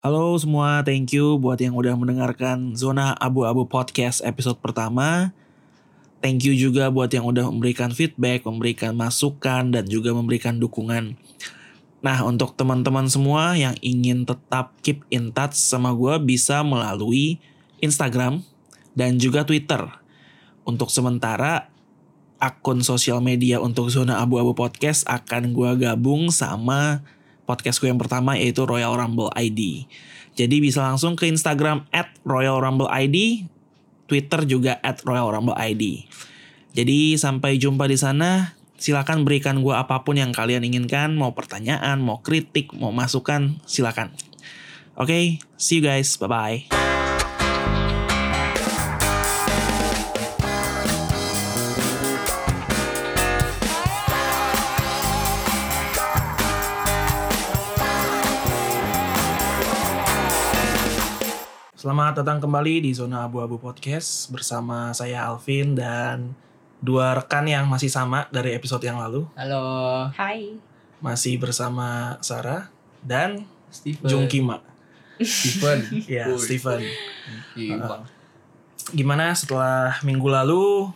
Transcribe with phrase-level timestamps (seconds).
[0.00, 5.36] Halo semua, thank you buat yang udah mendengarkan Zona Abu-Abu Podcast episode pertama.
[6.24, 11.20] Thank you juga buat yang udah memberikan feedback, memberikan masukan, dan juga memberikan dukungan.
[12.00, 17.36] Nah, untuk teman-teman semua yang ingin tetap keep in touch sama gue bisa melalui
[17.84, 18.40] Instagram
[18.96, 19.84] dan juga Twitter.
[20.64, 21.68] Untuk sementara,
[22.40, 27.04] akun sosial media untuk Zona Abu-Abu Podcast akan gue gabung sama
[27.50, 29.90] podcast gue yang pertama yaitu Royal Rumble ID.
[30.38, 33.50] Jadi bisa langsung ke Instagram at Royal Rumble ID,
[34.06, 36.06] Twitter juga at Royal Rumble ID.
[36.78, 38.54] Jadi sampai jumpa di sana.
[38.80, 44.14] Silakan berikan gue apa pun yang kalian inginkan, mau pertanyaan, mau kritik, mau masukan, silakan.
[44.96, 45.24] Oke, okay,
[45.60, 46.99] see you guys, bye
[61.80, 66.36] Selamat datang kembali di Zona Abu-Abu Podcast bersama saya Alvin dan
[66.76, 69.24] dua rekan yang masih sama dari episode yang lalu.
[69.32, 69.64] Halo,
[70.12, 70.60] Hai.
[71.00, 72.68] Masih bersama Sarah
[73.00, 74.04] dan Steven.
[74.04, 74.60] Jung Kima.
[75.24, 75.88] Steven.
[76.04, 76.28] Ya.
[76.36, 76.84] Steven.
[77.56, 78.04] Iya, Uh.
[78.92, 80.92] Gimana setelah minggu lalu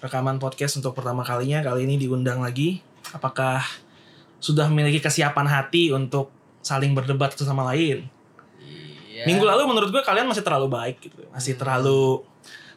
[0.00, 2.80] rekaman podcast untuk pertama kalinya kali ini diundang lagi?
[3.12, 3.60] Apakah
[4.40, 6.32] sudah memiliki kesiapan hati untuk
[6.64, 8.13] saling berdebat satu sama lain?
[9.14, 9.30] Iya.
[9.30, 11.22] Minggu lalu menurut gue kalian masih terlalu baik gitu.
[11.30, 12.26] Masih terlalu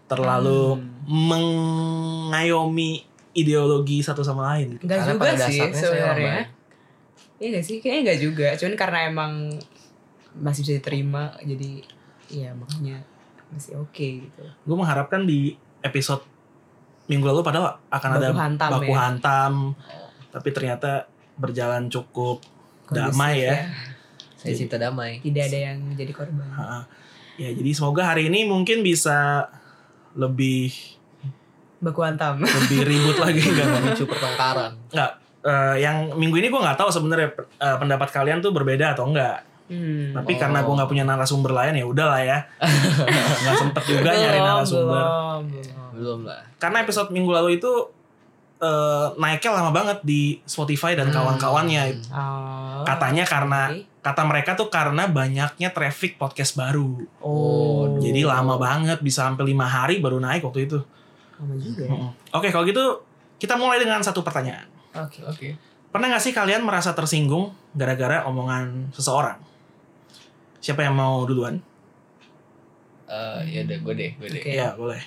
[0.06, 3.02] terlalu mengayomi
[3.34, 4.86] ideologi satu sama lain gitu.
[4.86, 6.54] Enggak Karena juga pada sih sebenarnya.
[7.38, 7.82] Iya gak sih?
[7.82, 8.48] Kayaknya enggak juga.
[8.54, 9.34] Cuman karena emang
[10.38, 11.82] masih bisa diterima jadi
[12.30, 13.02] ya makanya
[13.50, 14.44] masih oke gitu.
[14.46, 16.22] Gue mengharapkan di episode
[17.08, 19.00] minggu lalu padahal akan ada Baku hantam baku ya.
[19.00, 19.54] hantam,
[20.30, 21.08] tapi ternyata
[21.40, 22.44] berjalan cukup
[22.84, 23.72] Kondusif damai ya.
[24.48, 25.20] Saya cinta damai.
[25.20, 26.48] Tidak ada yang jadi korban.
[26.50, 26.88] Ha,
[27.36, 29.46] Ya jadi semoga hari ini mungkin bisa
[30.14, 30.72] lebih
[31.78, 32.42] Baku hantam.
[32.58, 34.74] lebih ribut lagi enggak Memicu pertengkaran.
[34.90, 35.12] Nggak,
[35.44, 39.46] eh, yang minggu ini gue nggak tahu sebenarnya eh, pendapat kalian tuh berbeda atau enggak.
[39.68, 40.16] Hmm.
[40.16, 40.38] Tapi Oh.
[40.40, 42.40] karena gue nggak punya narasumber lain ya udahlah ya.
[43.44, 44.88] Nggak sempet juga nyari Belum, narasumber.
[44.96, 45.92] belum, belum.
[45.94, 46.42] Belum lah.
[46.56, 47.72] Karena episode minggu lalu itu
[48.58, 51.16] eh, naiknya lama banget di Spotify dan Hmm.
[51.16, 51.84] kawan-kawannya.
[52.10, 53.97] Oh, Katanya karena oke.
[54.08, 57.04] Kata mereka tuh karena banyaknya traffic podcast baru.
[57.20, 58.00] Oh.
[58.00, 60.80] Jadi lama banget bisa sampai lima hari baru naik waktu itu.
[61.36, 61.84] Lama juga.
[61.84, 62.08] ya.
[62.32, 63.04] Oke kalau gitu
[63.36, 64.64] kita mulai dengan satu pertanyaan.
[64.96, 65.20] Oke.
[65.28, 65.48] Oke.
[65.92, 69.40] Pernah gak sih kalian merasa tersinggung gara-gara omongan seseorang?
[70.64, 71.60] Siapa yang mau duluan?
[73.08, 74.42] Eh, ya udah gue deh, gue deh.
[74.44, 74.52] Oke.
[74.52, 75.04] Ya boleh.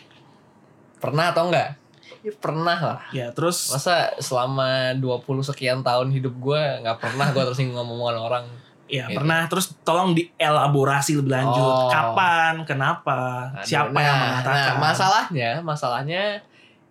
[1.00, 1.76] Pernah atau enggak?
[2.20, 3.00] Ya pernah lah.
[3.16, 8.18] Ya terus Masa selama 20 sekian tahun hidup gue nggak pernah gue tersinggung sama omongan
[8.20, 8.44] orang.
[8.90, 9.16] Ya Gitu.
[9.22, 11.62] pernah terus tolong dielaborasi lebih lanjut.
[11.62, 11.88] Oh.
[11.88, 12.66] Kapan?
[12.66, 13.48] Kenapa?
[13.54, 14.58] Aduh, Siapa nah, yang mengatakan?
[14.58, 16.22] Nah, masalahnya, masalahnya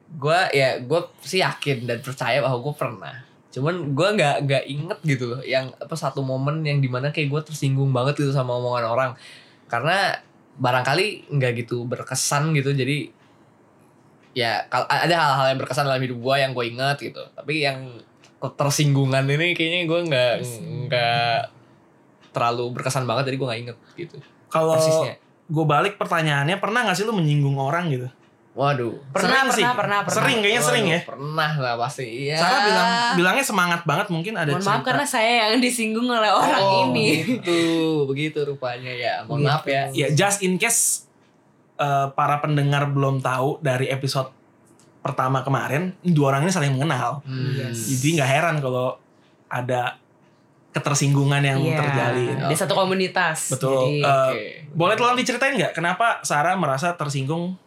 [0.09, 3.15] gue ya gue sih yakin dan percaya bahwa gue pernah.
[3.51, 7.29] Cuman gue nggak nggak inget gitu loh yang apa satu momen yang di mana kayak
[7.29, 9.11] gue tersinggung banget gitu sama omongan orang
[9.69, 10.17] karena
[10.59, 13.09] barangkali nggak gitu berkesan gitu jadi
[14.35, 17.79] ya ada hal-hal yang berkesan dalam hidup gue yang gue inget gitu tapi yang
[18.39, 20.33] ketersinggungan ini kayaknya gue nggak
[20.87, 21.37] nggak
[22.39, 24.15] terlalu berkesan banget jadi gue nggak inget gitu
[24.47, 24.79] Kalau
[25.49, 28.07] gue balik pertanyaannya, pernah gak sih lu menyinggung orang gitu?
[28.59, 29.63] waduh Pernah, Sering sih.
[29.63, 30.17] pernah, pernah, pernah.
[30.19, 30.99] Sering kayaknya sering ya.
[31.07, 32.05] Pernah lah pasti.
[32.27, 32.37] Iya.
[32.43, 36.59] Sarah bilang bilangnya semangat banget mungkin ada Mohon maaf karena saya yang disinggung oleh orang
[36.59, 37.23] oh, ini.
[37.23, 37.59] Begitu,
[38.09, 39.13] begitu rupanya ya.
[39.23, 39.87] Mohon maaf ya.
[39.95, 41.07] Ya just in case
[41.79, 44.33] eh, para pendengar belum tahu dari episode
[44.99, 47.23] pertama kemarin, dua orang ini saling mengenal.
[47.23, 47.55] Hmm.
[47.55, 47.95] Yes.
[47.95, 48.99] Jadi nggak heran kalau
[49.47, 49.95] ada
[50.69, 52.35] ketersinggungan yang Iya, terjalin.
[52.45, 53.49] Di satu komunitas.
[53.49, 53.89] Betul.
[53.89, 54.41] Jadi, Eh, Oke.
[54.77, 57.57] Boleh tolong diceritain nggak kenapa Sarah merasa tersinggung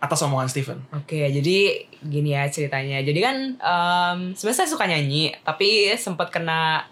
[0.00, 0.80] atas omongan Steven?
[0.96, 1.56] Oke, jadi
[2.00, 3.04] gini ya ceritanya.
[3.04, 6.88] Jadi kan em, sebenarnya saya suka nyanyi, tapi sempat kena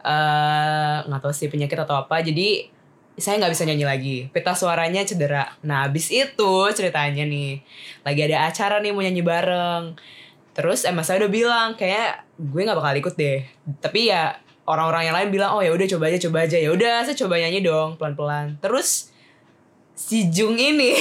[0.00, 2.22] eh, nggak tahu sih penyakit atau apa.
[2.22, 2.70] Jadi
[3.14, 4.16] saya nggak bisa nyanyi lagi.
[4.30, 5.46] Pita suaranya cedera.
[5.62, 7.62] Nah, habis itu ceritanya nih,
[8.02, 9.84] lagi ada acara nih mau nyanyi bareng.
[10.54, 13.42] Terus emang saya udah bilang kayak gue nggak bakal ikut deh.
[13.82, 17.04] Tapi ya orang-orang yang lain bilang oh ya udah coba aja coba aja ya udah
[17.04, 18.56] saya coba nyanyi dong pelan-pelan.
[18.58, 19.12] Terus
[19.94, 20.96] si Jung ini.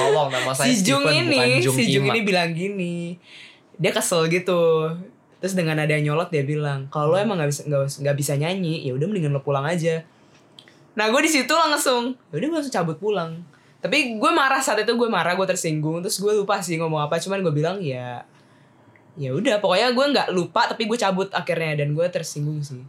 [0.00, 2.14] Tolong nama saya si Jung Stephen, ini Jung si Jung Kima.
[2.14, 3.16] ini bilang gini
[3.80, 4.92] dia kesel gitu
[5.40, 7.62] terus dengan ada yang nyolot dia bilang kalau lo emang nggak bisa
[8.04, 10.04] nggak bisa nyanyi ya udah mendingan lo pulang aja
[10.92, 13.40] nah gue di situ langsung ya udah gue langsung cabut pulang
[13.80, 17.16] tapi gue marah saat itu gue marah gue tersinggung terus gue lupa sih ngomong apa
[17.16, 18.28] cuman gue bilang ya
[19.20, 22.80] ya udah pokoknya gue nggak lupa tapi gue cabut akhirnya dan gue tersinggung sih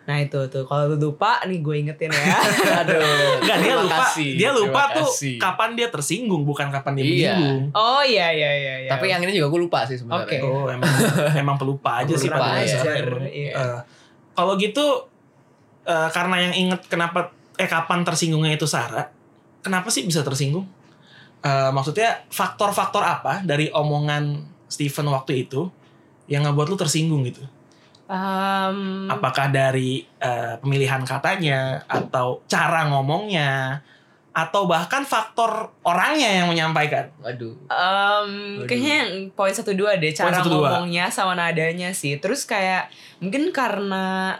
[0.00, 2.34] Nah itu tuh kalau lu lupa nih gue ingetin ya.
[2.82, 2.98] Aduh.
[3.46, 3.96] Enggak dia lupa.
[4.10, 5.34] kasih, Dia lupa terima tuh kasih.
[5.38, 7.12] kapan dia tersinggung bukan kapan dia Iya.
[7.36, 7.64] menyinggung.
[7.70, 8.74] oh iya iya iya.
[8.82, 8.90] iya.
[8.90, 10.26] Tapi yang ini juga gue lupa sih sebenarnya.
[10.26, 10.36] Oke.
[10.42, 10.90] Oh emang
[11.36, 12.58] emang pelupa aja sih emang.
[13.30, 13.54] iya.
[13.54, 13.78] Eh,
[14.34, 15.06] kalau gitu
[15.86, 19.06] eh, karena yang inget kenapa eh kapan tersinggungnya itu Sarah,
[19.62, 20.66] kenapa sih bisa tersinggung?
[21.44, 25.66] Eh, maksudnya faktor-faktor apa dari omongan Steven waktu itu
[26.30, 27.42] yang ngebuat lu tersinggung gitu?
[28.06, 33.82] Em, Apakah dari eh, pemilihan katanya atau cara ngomongnya
[34.30, 37.10] atau bahkan faktor orangnya yang menyampaikan?
[37.18, 37.54] Waduh.
[37.66, 38.30] em,
[38.62, 38.66] Waduh.
[38.66, 40.78] kayaknya yang poin satu dua deh cara satu dua.
[40.78, 42.18] ngomongnya sama nadanya sih.
[42.18, 44.38] Terus kayak mungkin karena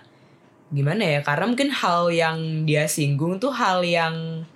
[0.70, 1.20] gimana ya?
[1.26, 4.46] Karena mungkin hal yang dia singgung tuh hal yang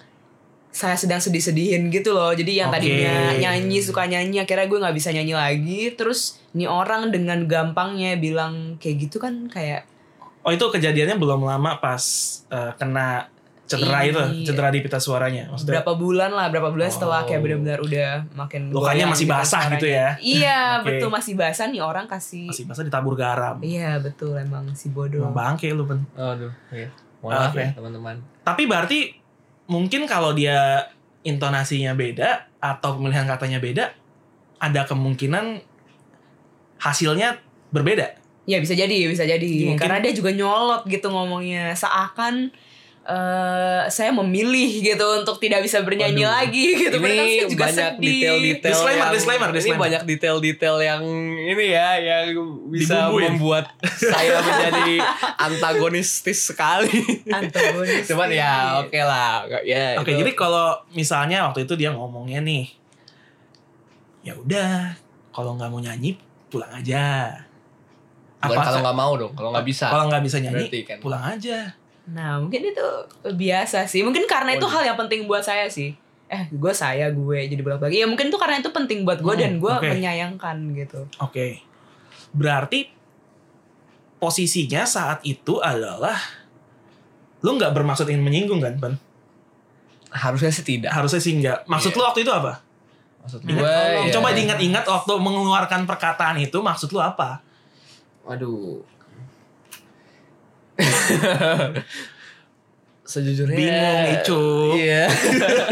[0.74, 2.34] saya sedang sedih-sedihin gitu loh.
[2.34, 2.82] Jadi yang Oke.
[2.82, 5.94] tadinya nyanyi suka nyanyi akhirnya gue nggak bisa nyanyi lagi.
[5.94, 9.86] Terus nih orang dengan gampangnya bilang kayak gitu kan kayak
[10.42, 12.02] Oh itu kejadiannya belum lama pas
[12.50, 13.30] eh, kena
[13.64, 14.10] cedera Iya.
[14.10, 15.48] itu, cedera di pita suaranya.
[15.48, 17.26] Maksudnya berapa bulan lah, berapa bulan setelah Oh.
[17.26, 20.10] kayak benar-benar udah makin Lukanya masih gitu kan basah gitu suaranya.
[20.12, 20.20] ya?
[20.20, 20.84] Iya Oke.
[20.84, 22.44] betul masih basah nih orang kasih.
[22.44, 23.56] masih masa ditabur garam.
[23.58, 25.24] Iya betul emang si bodoh.
[25.24, 26.04] Emang bangke lu pen.
[26.12, 26.52] Aduh.
[26.68, 26.92] Iya.
[27.22, 28.16] Mohon maaf ya teman-teman.
[28.44, 28.98] Tapi berarti
[29.66, 30.88] mungkin kalau dia
[31.24, 33.96] intonasinya beda atau pemilihan katanya beda,
[34.60, 35.60] ada kemungkinan
[36.80, 37.40] hasilnya
[37.72, 38.20] berbeda.
[38.44, 39.72] Ya bisa jadi, bisa jadi.
[39.72, 42.52] Mungkin- Karena dia juga nyolot gitu ngomongnya seakan
[43.04, 46.36] eh saya memilih gitu untuk tidak bisa bernyanyi Waduh.
[46.40, 46.96] lagi gitu.
[46.96, 48.00] Ini saya juga banyak sedih.
[48.00, 49.82] detail-detail Disclaimer, yang, disclaimer, ini disclaimer.
[49.84, 51.02] banyak detail-detail yang
[51.36, 52.26] ini ya yang
[52.72, 53.24] bisa Dibumbuin.
[53.36, 54.96] membuat saya menjadi
[55.36, 56.96] antagonistis sekali.
[57.28, 58.08] Antagonis.
[58.08, 60.00] Cuman ya oke lah, ya.
[60.00, 60.24] Oke, itu.
[60.24, 62.72] jadi kalau misalnya waktu itu dia ngomongnya nih,
[64.22, 64.96] ya udah,
[65.28, 66.16] kalau nggak mau nyanyi
[66.48, 67.36] pulang aja.
[68.40, 69.92] Bukan kalau nggak mau dong, kalau nggak bisa.
[69.92, 70.98] kalau nggak bisa nyanyi, Berarti kan.
[71.04, 71.58] pulang aja.
[72.06, 72.86] Nah mungkin itu
[73.26, 74.04] biasa sih.
[74.04, 74.74] Mungkin karena itu Waduh.
[74.74, 75.96] hal yang penting buat saya sih.
[76.26, 77.96] Eh gue saya gue jadi bolak balik.
[77.96, 79.88] Ya mungkin itu karena itu penting buat gue Hmm, dan gue oke.
[79.88, 81.00] menyayangkan gitu.
[81.18, 81.64] Oke.
[82.30, 82.92] Berarti
[84.16, 86.16] posisinya saat itu adalah
[87.40, 88.94] lu nggak bermaksud ingin menyinggung kan, Pan?
[90.08, 90.90] Harusnya sih tidak.
[90.90, 91.66] Harusnya sih nggak.
[91.66, 91.98] Maksud Iya.
[91.98, 92.52] lu waktu itu apa?
[93.20, 93.76] Maksud Ingat- gue
[94.08, 94.12] ya.
[94.12, 97.40] Coba diingat-ingat waktu mengeluarkan perkataan itu maksud lu apa?
[98.24, 98.80] Waduh.
[103.04, 104.44] Sejujurnya Bingung, Icu.
[104.80, 105.04] Iya.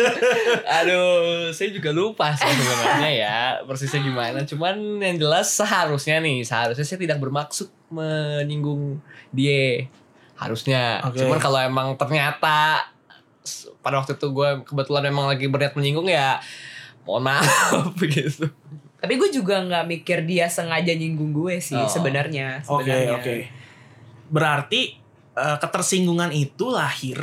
[0.84, 4.44] Aduh, saya juga lupa sih sebenarnya ya persisnya gimana.
[4.44, 9.00] Cuman yang jelas seharusnya nih, seharusnya saya tidak bermaksud menyinggung
[9.32, 9.88] dia.
[10.36, 11.00] Harusnya.
[11.08, 11.24] Oke.
[11.24, 12.84] Cuman kalau emang ternyata
[13.80, 16.36] pada waktu itu gue kebetulan memang lagi berniat menyinggung ya
[17.08, 18.44] mohon maaf gitu.
[19.00, 21.88] Tapi gue juga nggak mikir dia sengaja nyinggung gue sih Oh.
[21.88, 22.60] sebenarnya.
[22.68, 23.16] Oke, sebenarnya.
[23.16, 23.34] oke.
[24.32, 24.96] Berarti
[25.32, 27.16] eh, ketersinggungan itu lahir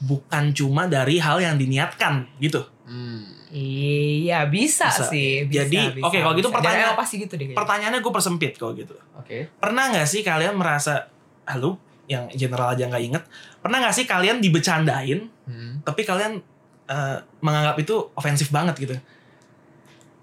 [0.00, 2.60] bukan cuma dari hal yang diniatkan gitu.
[2.84, 3.24] Hmm.
[3.54, 5.04] Iya bisa, Bisa.
[5.08, 5.46] sih.
[5.46, 6.56] Bisa, Jadi, oke, kalau gitu bisa.
[6.58, 7.46] pertanyaan- Dan pasti gitu deh.
[7.46, 7.56] kayaknya.
[7.56, 8.96] Pertanyaannya gue persempit kalau gitu.
[9.14, 9.48] Oke.
[9.56, 11.06] Pernah nggak sih kalian merasa,
[11.46, 13.24] halo, yang general aja nggak inget,
[13.60, 15.80] pernah nggak sih kalian dibecandain, Hmm.
[15.80, 16.40] tapi kalian
[16.84, 18.92] eh, menganggap itu ofensif banget gitu?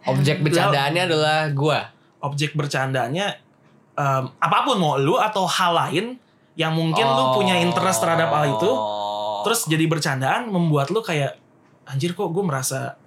[0.04, 1.90] Objek bercandaannya adalah gua.
[2.22, 3.34] Objek bercandanya
[3.94, 6.06] em, apa pun mau lu atau hal lain
[6.56, 9.42] yang mungkin lu punya interest terhadap hal itu, Oh.
[9.42, 11.40] terus jadi bercandaan membuat lu kayak
[11.88, 13.00] anjir kok gue merasa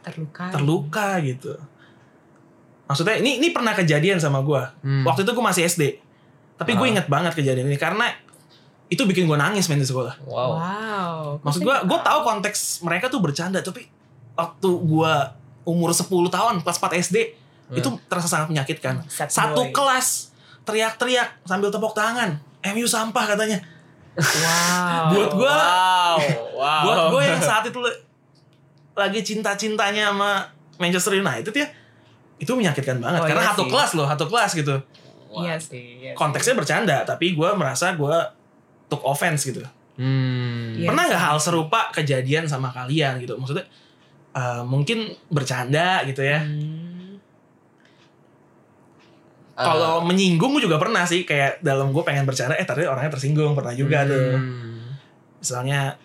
[0.00, 0.48] terluka.
[0.54, 1.52] terluka gitu.
[2.86, 4.62] Maksudnya ini ini pernah kejadian sama gue.
[4.86, 5.02] Hmm.
[5.02, 5.82] Waktu itu gue masih SD.
[6.56, 8.08] Tapi gue inget banget kejadian ini karena
[8.86, 10.22] itu bikin gue nangis main di sekolah.
[10.24, 10.50] Wow.
[10.56, 11.18] Wow.
[11.42, 13.90] Maksud gue, gue tahu konteks mereka tuh bercanda, tapi
[14.38, 15.12] waktu gue
[15.66, 17.16] umur 10 tahun, kelas 4 SD,
[17.66, 17.74] Hmm.
[17.74, 19.02] itu terasa sangat menyakitkan.
[19.06, 19.72] Sad Satu boy.
[19.72, 20.30] kelas
[20.62, 22.38] teriak-teriak sambil tepuk tangan.
[22.68, 23.58] MU sampah katanya.
[24.16, 25.06] Wow.
[25.12, 26.16] Buat gue, Wow.
[26.56, 26.82] Wow.
[26.82, 27.76] buat gue yang saat itu
[28.92, 30.40] lagi cinta-cintanya sama
[30.76, 31.68] Manchester United ya,
[32.36, 33.20] itu menyakitkan banget.
[33.20, 33.70] Oh, Karena iya satu sih.
[33.70, 34.74] kelas loh, satu kelas gitu.
[35.36, 36.00] Iya sih.
[36.00, 36.16] iya sih.
[36.16, 38.16] Konteksnya bercanda, tapi gue merasa gue
[38.88, 39.60] took offense gitu.
[39.96, 40.72] Hmm.
[40.72, 41.26] Iya Pernah nggak sih.
[41.28, 43.36] hal serupa kejadian sama kalian gitu?
[43.36, 43.68] Maksudnya
[44.32, 46.40] eh, mungkin bercanda gitu ya.
[46.40, 46.95] Hmm.
[49.56, 49.72] Ah.
[49.72, 53.56] Kalau menyinggung gue juga pernah sih kayak dalam gue pengen bercanda, eh tadi orangnya tersinggung
[53.56, 54.36] pernah juga tuh.
[54.36, 54.92] Hmm.
[55.40, 55.96] Misalnya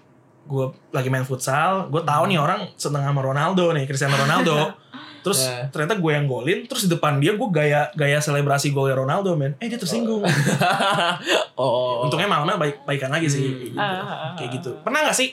[0.42, 4.56] gue lagi main futsal, gue tahu nih orang seneng sama Ronaldo nih, Cristiano Ronaldo.
[5.22, 5.70] Terus Eh.
[5.70, 9.54] ternyata gue yang golin, terus di depan dia gue gaya gaya selebrasi golnya Ronaldo men.
[9.62, 10.26] Eh dia tersinggung.
[11.62, 12.02] oh.
[12.10, 13.70] Untungnya malamnya baik baikan lagi sih.
[13.70, 13.78] Hmm.
[13.78, 13.78] Kayak gitu.
[13.78, 14.32] Ah, ah, ah.
[14.34, 14.72] Kayak gitu.
[14.82, 15.30] Pernah gak sih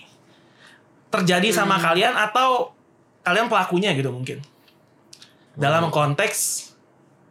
[1.08, 1.84] terjadi sama Hmm.
[1.88, 2.76] kalian atau
[3.24, 4.44] kalian pelakunya gitu mungkin?
[5.56, 6.68] Dalam konteks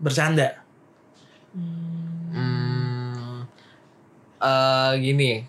[0.02, 0.66] bercanda.
[1.58, 2.38] Hmm.
[2.38, 3.38] Hmm.
[4.38, 5.42] eh gini.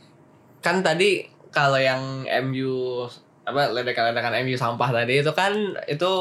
[0.64, 1.22] Kan tadi
[1.52, 3.04] kalau yang MU
[3.44, 5.52] apa ledekan-ledekan MU sampah tadi itu kan
[5.88, 6.12] itu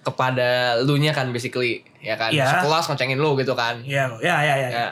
[0.00, 2.48] kepada lu nya kan basically ya kan Iya.
[2.48, 4.68] sekelas ngecengin lu gitu kan Ya, ya, ya, ya.
[4.72, 4.88] Ya.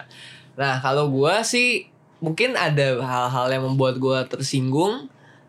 [0.55, 1.89] Nah, kalau gua sih
[2.21, 5.09] mungkin ada hal-hal yang membuat gua tersinggung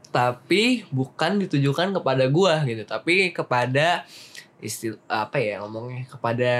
[0.09, 4.09] tapi bukan ditujukan kepada gua gitu, tapi kepada
[4.59, 6.53] istil apa ya ngomongnya kepada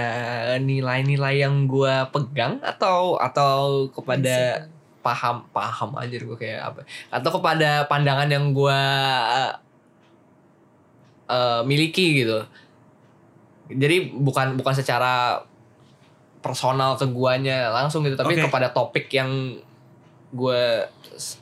[0.64, 4.68] nilai-nilai yang gua pegang atau atau kepada
[5.00, 6.80] paham paham aja gue kayak apa.
[7.12, 8.80] Atau kepada pandangan yang gua
[11.28, 12.40] eh, miliki gitu.
[13.70, 15.44] Jadi bukan bukan secara
[16.40, 18.48] personal ke guanya langsung gitu tapi Oke.
[18.48, 19.60] kepada topik yang
[20.32, 20.64] gue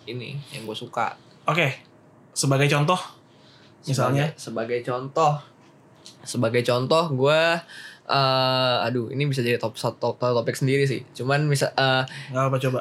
[0.10, 1.14] ini yang gue suka.
[1.46, 1.86] Oke.
[2.34, 2.98] Sebagai contoh,
[3.86, 4.34] misalnya.
[4.38, 5.34] Sebagai, sebagai contoh
[6.28, 7.42] sebagai contoh gue
[8.06, 12.44] eh aduh ini bisa jadi top top, top topik sendiri sih cuman misal eh, nggak
[12.46, 12.80] apa coba.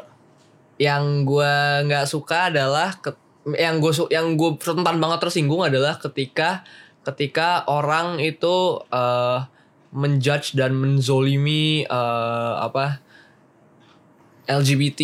[0.77, 3.17] yang gue nggak suka adalah ke-
[3.49, 6.63] yang gue yang gue rentan banget tersinggung adalah ketika
[7.03, 8.57] ketika orang itu
[8.89, 9.39] eh,
[9.91, 13.01] menjudge dan menzolimi eh, apa
[14.47, 15.01] LGBT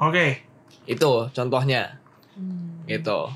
[0.00, 0.42] Oke.
[0.86, 1.98] itu contohnya
[2.34, 2.82] Hmm.
[2.84, 3.30] gitu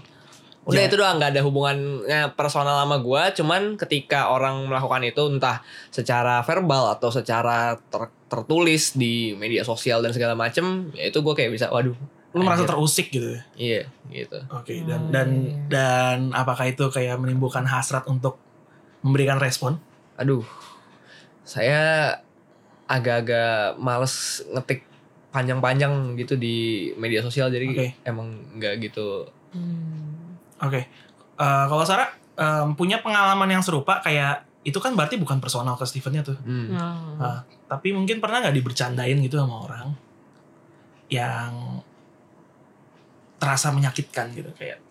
[0.68, 0.86] udah Ya.
[0.86, 6.44] itu doang nggak ada hubungannya personal sama gue cuman ketika orang melakukan itu entah secara
[6.44, 11.50] verbal atau secara ter- tertulis di media sosial dan segala macem ya itu gue kayak
[11.50, 11.96] bisa waduh
[12.36, 13.32] Lu merasa terusik gitu.
[13.32, 13.42] ya?
[13.56, 13.82] iya
[14.12, 15.56] gitu Oke, Oh, dan dan iya.
[15.66, 18.36] dan apakah itu kayak menimbulkan hasrat untuk
[19.00, 19.80] memberikan respon?
[20.14, 20.44] aduh
[21.42, 22.12] saya
[22.84, 24.84] agak-agak males ngetik
[25.30, 26.56] panjang-panjang gitu di
[26.94, 27.88] media sosial jadi Oke.
[28.02, 30.17] emang nggak gitu Hmm.
[30.62, 30.80] Oke.
[31.38, 35.84] Eh, kalau Sarah em, punya pengalaman yang serupa kayak itu kan berarti bukan personal ke
[35.86, 36.38] Stevennya tuh.
[36.38, 36.74] hmm.
[36.74, 37.22] Oh.
[37.22, 39.94] Ah, tapi mungkin pernah nggak dibercandain gitu sama orang
[41.08, 41.80] yang
[43.38, 44.82] terasa menyakitkan gitu kayak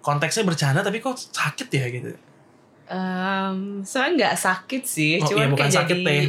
[0.00, 2.10] konteksnya bercanda tapi kok sakit ya gitu.
[2.88, 6.24] Um, sebenarnya nggak sakit sih, Oh, cuman iya, bukan kayak sakit, jadi, Teh.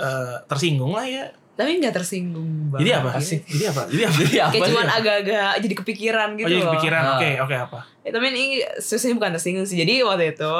[0.00, 1.28] Eh, tersinggung lah ya.
[1.60, 2.80] Tapi nggak tersinggung banget.
[2.80, 3.38] Jadi apa sih?
[3.44, 3.82] Jadi apa?
[3.84, 4.16] Jadi apa?
[4.16, 7.02] jadi apa Kayak cuman agak-agak jadi kepikiran gitu oh, jadi kepikiran.
[7.04, 7.12] Ah.
[7.14, 7.78] Oke, oke apa?
[8.00, 8.44] Ya, tapi ini
[8.80, 9.76] sebenarnya bukan tersinggung sih.
[9.76, 10.54] Jadi waktu itu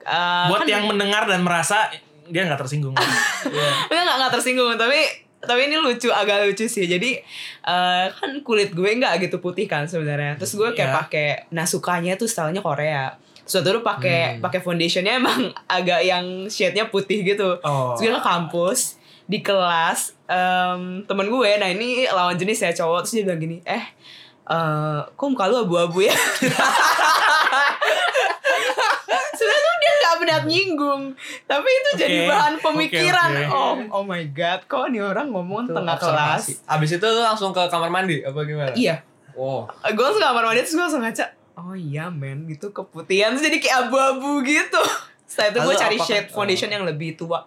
[0.00, 1.92] uh, Buat kan, yang mendengar dan merasa
[2.26, 2.96] dia nggak tersinggung.
[3.40, 3.68] Iya.
[3.88, 5.00] Enggak, enggak, enggak tersinggung tapi
[5.40, 7.16] tapi ini lucu agak lucu sih jadi
[7.64, 10.98] eh, kan kulit gue nggak gitu putih kan sebenarnya terus gue kayak Iya.
[11.00, 14.44] pakai nah sukanya tuh stylenya Korea suatu tuh pakai Hmm.
[14.44, 15.48] pakai foundationnya emang
[15.80, 17.96] agak yang shade-nya putih gitu Oh.
[17.96, 23.02] terus gue ke kampus di kelas em, temen gue nah ini lawan jenis ya cowok
[23.02, 23.82] terus dia bilang gini eh
[24.46, 26.14] eh, kok muka lu abu-abu ya
[29.30, 31.02] sebenarnya tuh dia nggak benar nyinggung
[31.44, 33.46] tapi itu jadi Oke, bahan pemikiran oke.
[33.50, 36.52] oh oh my god kok nih orang ngomong Itu tengah observasi.
[36.60, 38.72] kelas Abis itu lu langsung ke kamar mandi apa gimana?
[38.74, 39.64] iya Oh.
[39.64, 43.44] gue langsung ke kamar mandi terus gue langsung ngaca oh iya men gitu keputihan terus
[43.44, 44.82] jadi kayak abu-abu gitu
[45.24, 46.74] setelah itu gue cari shade foundation oh.
[46.76, 47.46] yang lebih tua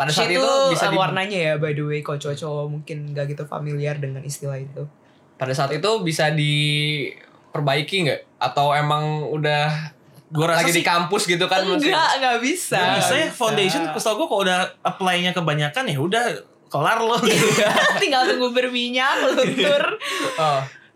[0.00, 3.28] Pada saat itu tuh, bisa di, warnanya ya by the way kalau cowok-cowok mungkin gak
[3.28, 4.88] gitu familiar dengan istilah itu
[5.36, 8.20] pada saat itu bisa diperbaiki nggak?
[8.36, 9.92] Atau emang udah
[10.30, 13.34] Gue rasa lagi sih di kampus gitu kan enggak enggak bisa Gak bisa ya Nggak
[13.34, 13.92] foundation bisa.
[13.98, 16.24] Kesel gue kalau udah apply-nya kebanyakan ya udah
[16.70, 17.50] kelar loh gitu.
[17.98, 19.82] tinggal tunggu berminyak luntur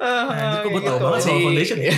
[0.04, 0.26] Oh.
[0.28, 1.04] Nah, itu kok gue tau gitu.
[1.06, 1.94] banget soal foundation ya.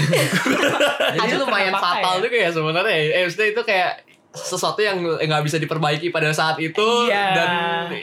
[1.16, 2.22] Jadi lumayan fatal ya?
[2.28, 2.98] juga ya sebenarnya.
[3.18, 3.92] Eh, maksudnya itu kayak
[4.37, 7.25] sesuatu yang nggak bisa diperbaiki pada saat itu Iya.
[7.33, 7.49] dan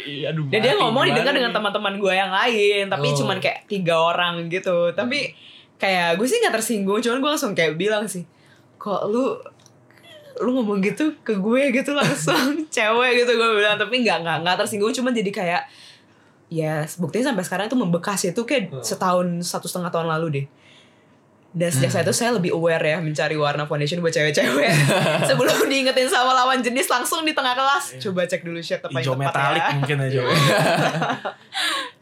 [0.02, 3.16] iya, aduh Dan dia ngomong didengar dengan teman-teman gue yang lain, tapi Oh.
[3.16, 4.92] cuman kayak tiga orang gitu.
[4.92, 5.32] Tapi
[5.76, 8.26] kayak gue sih nggak tersinggung, cuman gue langsung kayak bilang sih,
[8.76, 9.38] kok lu
[10.36, 12.36] lu ngomong gitu ke gue gitu langsung
[12.74, 15.62] cewek gitu gue bilang tapi nggak nggak nggak tersinggung cuman jadi kayak
[16.50, 18.82] ya buktinya sampai sekarang itu membekas itu kayak Hmm.
[18.82, 20.46] setahun satu setengah tahun lalu deh
[21.54, 21.96] dan sejak Hmm.
[21.96, 24.74] saat itu saya lebih aware ya mencari warna foundation buat cewek-cewek
[25.30, 29.14] sebelum diingetin sama lawan jenis langsung di tengah kelas coba cek dulu shade apa Hijau
[29.14, 30.20] metalik ya mungkin aja.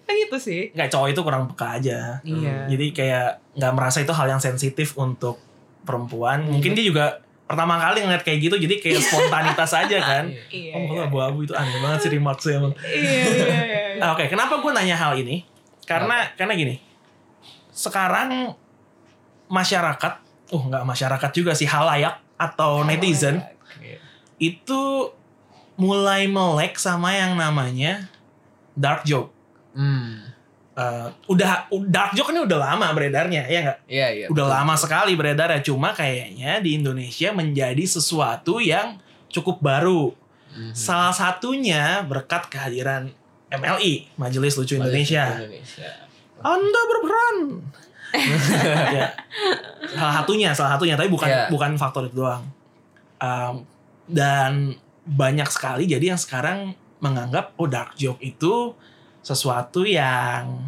[0.01, 2.00] Kayak gitu sih Nggak cowok itu kurang peka aja.
[2.22, 2.67] Iya.
[2.67, 5.39] Jadi kayak nggak merasa itu hal yang sensitif untuk
[5.81, 6.43] perempuan.
[6.43, 7.05] Mungkin dia juga
[7.43, 10.25] pertama kali ngeliat kayak gitu jadi kayak spontanitas aja kan.
[10.48, 11.03] Iya, Oh, iya.
[11.05, 12.74] abu-abu itu aneh banget sih remarksnya emang.
[12.77, 13.79] Iya, iya, iya.
[14.00, 15.43] Nah, Oke, kenapa gue nanya hal ini?
[15.84, 16.79] Karena karena gini,
[17.70, 18.55] sekarang
[19.51, 20.13] masyarakat,
[20.50, 23.43] uh nggak masyarakat juga sih halayak atau netizen
[23.77, 24.00] Iya.
[24.39, 25.12] itu
[25.75, 28.08] mulai melek sama yang namanya
[28.74, 29.29] dark joke.
[29.75, 30.31] Hmm.
[30.72, 33.79] Eh, udah dark joke ini udah lama beredarnya, ya nggak?
[33.91, 34.25] Iya, iya.
[34.31, 34.55] Udah betul.
[34.55, 35.60] lama sekali beredarnya.
[35.60, 40.15] Cuma kayaknya di Indonesia menjadi sesuatu yang cukup baru.
[40.55, 40.72] Mhm.
[40.75, 43.12] Salah satunya berkat kehadiran
[43.51, 45.43] MLI, Majelis Lucu Indonesia.
[45.43, 45.91] Indonesia.
[46.39, 47.38] Anda berperan.
[48.98, 49.08] ya.
[49.91, 51.48] Salah satunya, salah satunya, tapi bukan Iya.
[51.48, 52.44] bukan faktor itu doang.
[53.22, 53.63] Um,
[54.06, 58.74] dan banyak sekali jadi yang sekarang menganggap oh dark joke itu
[59.22, 60.62] sesuatu yang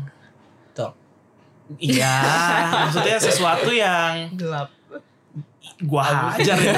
[0.72, 0.94] Dark.
[1.78, 2.18] Iya,
[2.86, 4.70] maksudnya sesuatu yang Gelap.
[5.84, 6.74] gua hajar ya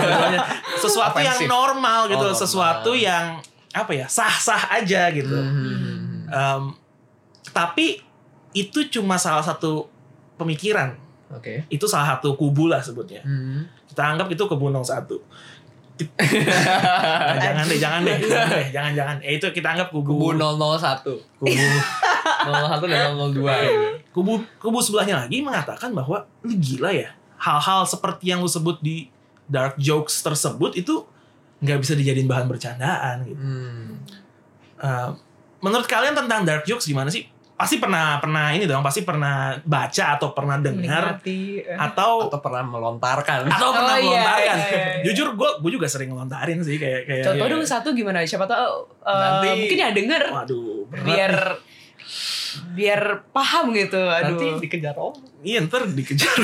[0.78, 1.52] sesuatu yang Ofensif.
[1.52, 2.40] normal gitu, Oh, normal.
[2.40, 3.40] sesuatu yang
[3.72, 5.36] apa ya sah-sah aja gitu.
[5.36, 6.26] Hmm.
[6.32, 6.64] Um,
[7.52, 8.00] tapi
[8.52, 9.92] itu cuma salah satu
[10.36, 10.96] pemikiran.
[11.34, 11.66] Oke.
[11.68, 13.26] Itu salah satu kubu lah sebutnya.
[13.26, 13.66] Hmm.
[13.90, 14.84] Kita anggap itu kubu 01.
[15.96, 19.18] Nah, jangan deh, jangan deh, jangan deh, jangan jangan.
[19.24, 21.08] Ya itu kita anggap kubu Kubu 001.
[21.40, 21.56] kubu
[22.52, 23.88] 01 dan 02 gitu.
[24.12, 27.16] kubu kubu sebelahnya lagi mengatakan bahwa lu gila ya.
[27.40, 29.08] Hal-hal seperti yang lu sebut di
[29.48, 31.06] dark jokes tersebut itu
[31.64, 33.40] nggak bisa dijadiin bahan bercandaan gitu.
[33.40, 33.96] Hmm.
[34.76, 35.10] Uh,
[35.64, 37.24] menurut kalian tentang dark jokes gimana sih?
[37.56, 41.64] Pasti pernah pernah ini dong, pasti pernah baca atau pernah dengar Menikmati.
[41.66, 43.48] atau Atau pernah melontarkan.
[43.48, 44.58] atau pernah Oh, iya, melontarkan.
[44.60, 45.04] iya, iya, iya.
[45.08, 48.22] Jujur gue gue juga sering ngelontarin sih kayak kayak Contoh kayak- dong satu gimana?
[48.22, 48.68] Siapa tahu
[49.00, 51.06] uh, Nanti- mungkin yang denger Waduh, berat.
[51.06, 51.34] biar
[52.68, 54.00] biar paham gitu.
[54.00, 54.36] Aduh.
[54.36, 55.16] Nanti dikejar om.
[55.40, 56.36] Iya ntar dikejar.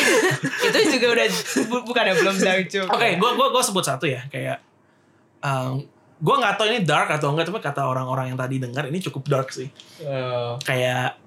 [0.66, 1.26] itu juga udah
[1.66, 2.88] bu- bukan ya belum joke.
[2.94, 4.56] Oke, gue gue gue sebut satu ya kayak
[5.40, 5.84] um,
[6.16, 9.22] gue nggak tahu ini dark atau enggak tapi kata orang-orang yang tadi dengar ini cukup
[9.28, 9.68] dark sih.
[10.00, 11.20] Oh, Kayak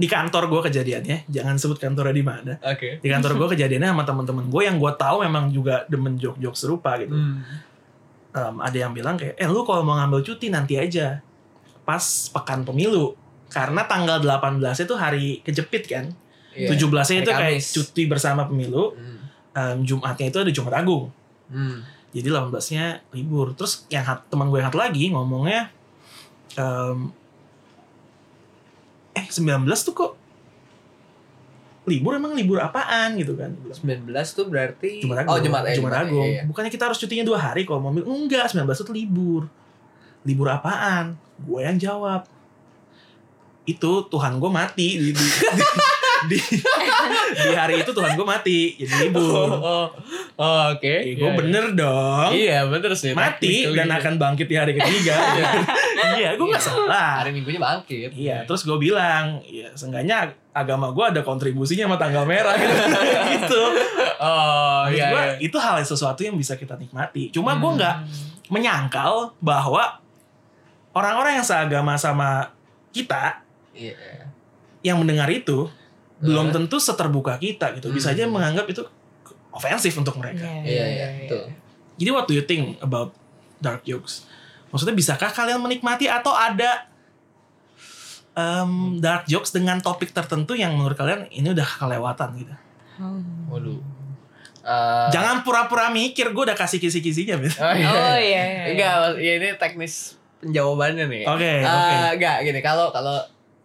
[0.00, 2.52] di kantor gue kejadiannya, jangan sebut kantornya di mana.
[2.64, 3.04] Oke.
[3.04, 6.96] Di kantor gue kejadiannya sama teman-teman gue yang gue tahu memang juga demen jok-jok serupa
[6.96, 7.12] gitu.
[7.12, 7.44] Hmm.
[8.32, 11.20] Um, ada yang bilang kayak, eh lu kalau mau ngambil cuti nanti aja
[11.84, 12.00] pas
[12.32, 13.12] pekan pemilu.
[13.50, 16.06] Karena tanggal 18 itu hari kejepit kan.
[16.56, 16.74] Iya.
[16.74, 18.96] 17-nya itu Hari kayak cuti bersama pemilu.
[18.96, 19.20] Hmm.
[19.50, 21.12] Um, Jumatnya itu ada Jumat Agung.
[21.50, 21.84] Hmm.
[22.10, 23.54] Jadi 18-nya libur.
[23.54, 25.70] Terus yang hat- teman gue yang satu lagi ngomongnya
[26.54, 27.14] em,
[29.12, 29.36] eh 19
[29.80, 30.12] tuh kok
[31.82, 33.50] libur emang libur apaan gitu kan.
[33.50, 35.32] Dia bilang, 19 tuh berarti Jumat Agung.
[35.32, 36.22] Oh, Jumat, eh, Jumat Jumat, Agung.
[36.22, 36.42] iya, iya.
[36.46, 37.90] Bukannya kita harus cutinya dua hari kalau mau.
[37.90, 39.42] Enggak, 19 itu libur.
[40.22, 41.14] Libur apaan?
[41.40, 42.26] Gue yang jawab.
[43.64, 45.26] Itu Tuhan gue mati di, di,
[46.26, 46.62] di, di-
[47.44, 49.50] di hari itu Tuhan gue mati jadi libur.
[49.52, 49.86] Oh,
[50.36, 50.82] oh, oke.
[50.84, 52.30] Eh, gue Iya, bener dong.
[52.32, 53.12] Iya, bener sih.
[53.12, 55.16] mati dan akan bangkit di hari ketiga.
[56.18, 56.70] iya, gue nggak Iya.
[56.70, 57.10] salah.
[57.22, 58.10] Hari Minggunya bangkit.
[58.12, 62.74] Iya, terus gue bilang, ya seenggaknya agama gue ada kontribusinya sama tanggal merah gitu.
[63.38, 63.62] gitu.
[64.18, 65.06] Oh, Maksud iya.
[65.08, 65.34] gua, iya.
[65.38, 67.30] itu hal yang sesuatu yang bisa kita nikmati.
[67.30, 67.78] Cuma gue Hmm.
[67.78, 67.96] nggak
[68.50, 70.02] menyangkal bahwa
[70.90, 72.50] orang-orang yang seagama sama
[72.90, 73.94] kita Iya.
[74.82, 75.70] yang mendengar itu
[76.20, 76.52] belum Eh.
[76.52, 77.88] tentu seterbuka kita gitu.
[77.88, 78.32] Bisa aja Hmm.
[78.32, 78.84] menganggap itu
[79.50, 80.44] ofensif untuk mereka.
[80.62, 81.42] Iya, iya, betul.
[81.96, 83.12] Jadi what do you think about
[83.58, 84.24] dark jokes?
[84.68, 86.86] Maksudnya bisakah kalian menikmati atau ada
[88.32, 92.54] em, dark jokes dengan topik tertentu yang menurut kalian ini udah kelewatan gitu?
[93.48, 93.80] Waduh.
[94.60, 97.40] Eh, Jangan pura-pura mikir, gue udah kasih kisi-kisinya.
[97.40, 97.88] Oh, iya.
[97.88, 98.42] Oh iya.
[98.44, 98.64] iya.
[98.70, 101.22] Enggak, ya ini teknis penjawabannya nih.
[101.26, 101.96] Oke, Eh, oke.
[102.16, 103.18] enggak gini, kalau kalau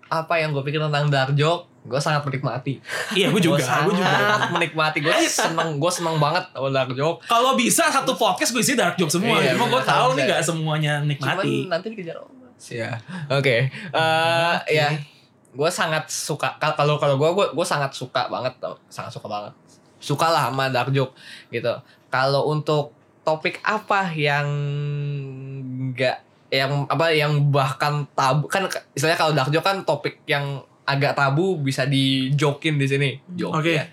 [0.08, 2.82] apa yang gue pikir tentang dark joke, gue sangat menikmati.
[3.14, 4.10] Iya, gue juga, gue juga.
[4.10, 4.98] sangat menikmati.
[5.06, 7.22] Gue seneng, gue seneng banget sama dark joke.
[7.30, 9.38] Kalau bisa satu podcast gue isi dark joke semua.
[9.38, 11.70] Iya, Cuma gue tahu nih gak semuanya nikmati.
[11.70, 12.66] Cuman nanti dikejar omas.
[12.74, 12.98] Ya.
[13.30, 13.70] Oke.
[13.70, 14.90] Eh, ya.
[15.56, 18.58] Gue sangat suka kal- kalau kalau gue gue gue sangat suka banget
[18.92, 19.54] sangat suka banget
[20.04, 21.16] suka lah sama dark joke
[21.48, 21.72] gitu
[22.12, 22.92] kalau untuk
[23.24, 24.46] topik apa yang
[25.90, 26.22] enggak
[26.54, 31.58] yang apa yang bahkan tabu kan istilahnya kalau dark joke kan topik yang agak tabu
[31.58, 33.74] bisa dijokin di sini joke Oke.
[33.74, 33.86] ya.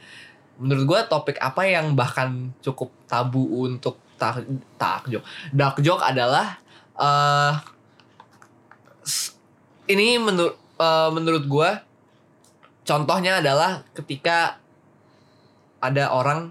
[0.61, 4.45] menurut gue topik apa yang bahkan cukup tabu untuk dark,
[4.77, 6.61] dark joke dark joke adalah
[6.95, 7.53] eh
[9.03, 9.35] s-
[9.89, 10.55] ini menurut
[11.11, 11.71] menurut gue
[12.83, 14.59] contohnya adalah ketika
[15.79, 16.51] ada orang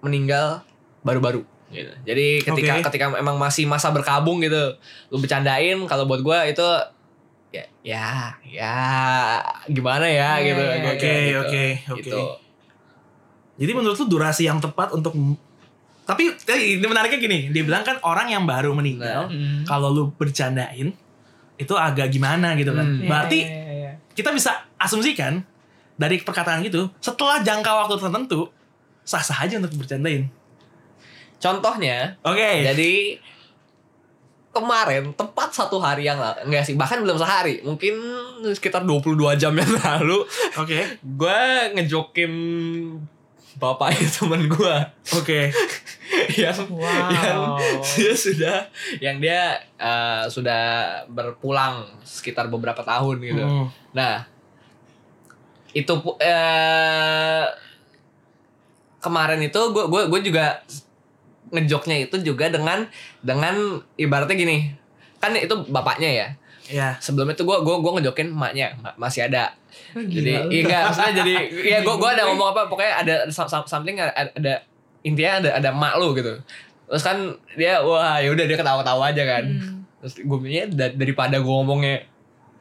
[0.00, 0.62] meninggal
[1.02, 1.90] baru-baru gitu.
[2.06, 2.84] Jadi ketika Oke.
[2.86, 4.78] ketika emang masih masa berkabung gitu,
[5.10, 6.66] lu bercandain kalau buat gue itu
[7.54, 8.76] ya ya ya
[9.66, 10.62] gimana ya Iya, gitu.
[10.62, 11.40] iya, Oke, kayak gitu.
[11.40, 12.00] oke, oke.
[12.02, 12.20] Gitu.
[13.54, 15.14] Jadi menurut lu durasi yang tepat untuk
[16.04, 16.28] tapi
[16.74, 19.64] ini menariknya gini, dia bilang kan orang yang baru meninggal, Hmm.
[19.64, 20.92] kalau lu bercandain
[21.56, 22.84] itu agak gimana gitu kan.
[22.84, 23.06] Hmm.
[23.06, 23.92] Berarti Iya, iya, iya.
[24.12, 25.40] kita bisa asumsikan
[25.94, 28.50] dari perkataan gitu, setelah jangka waktu tertentu
[29.00, 30.28] sah-sah aja untuk bercandain.
[31.38, 32.64] Contohnya Oke.
[32.64, 32.92] Jadi
[34.54, 37.98] kemarin tepat satu hari yang lalu enggak sih bahkan belum sehari mungkin
[38.46, 40.22] sekitar 22 jam yang lalu
[40.54, 41.02] Oke.
[41.02, 41.40] gue
[41.74, 42.32] ngejokin
[43.54, 44.76] bapaknya temen gue
[45.14, 45.50] Oke.
[46.42, 47.10] yang Wow.
[47.10, 47.40] yang
[47.82, 48.58] dia sudah
[48.98, 50.62] yang dia eh, sudah
[51.06, 53.42] berpulang sekitar beberapa tahun gitu.
[53.42, 53.66] Hmm.
[53.92, 54.26] Nah,
[55.70, 57.44] itu eh
[58.98, 60.62] kemarin itu gue gue gue juga
[61.54, 62.84] ngejoknya itu juga dengan
[63.22, 64.74] dengan ibaratnya gini.
[65.22, 66.28] Kan itu bapaknya ya?
[66.64, 66.96] Ya.
[66.96, 69.52] sebelum itu gue gue gue ngejokin emaknya ma- masih ada.
[69.92, 71.34] Gila jadi iya enggak maksudnya jadi
[71.76, 74.64] ya gue gue ada ngomong apa pokoknya ada some- some- something ada, ada
[75.04, 76.40] intinya ada ada emak lu gitu.
[76.88, 77.16] Terus kan
[77.52, 79.44] dia wah ya udah dia ketawa-tawa aja kan.
[79.44, 79.84] Hmm.
[80.00, 80.36] terus gue
[80.72, 82.04] da- daripada gue ngomongnya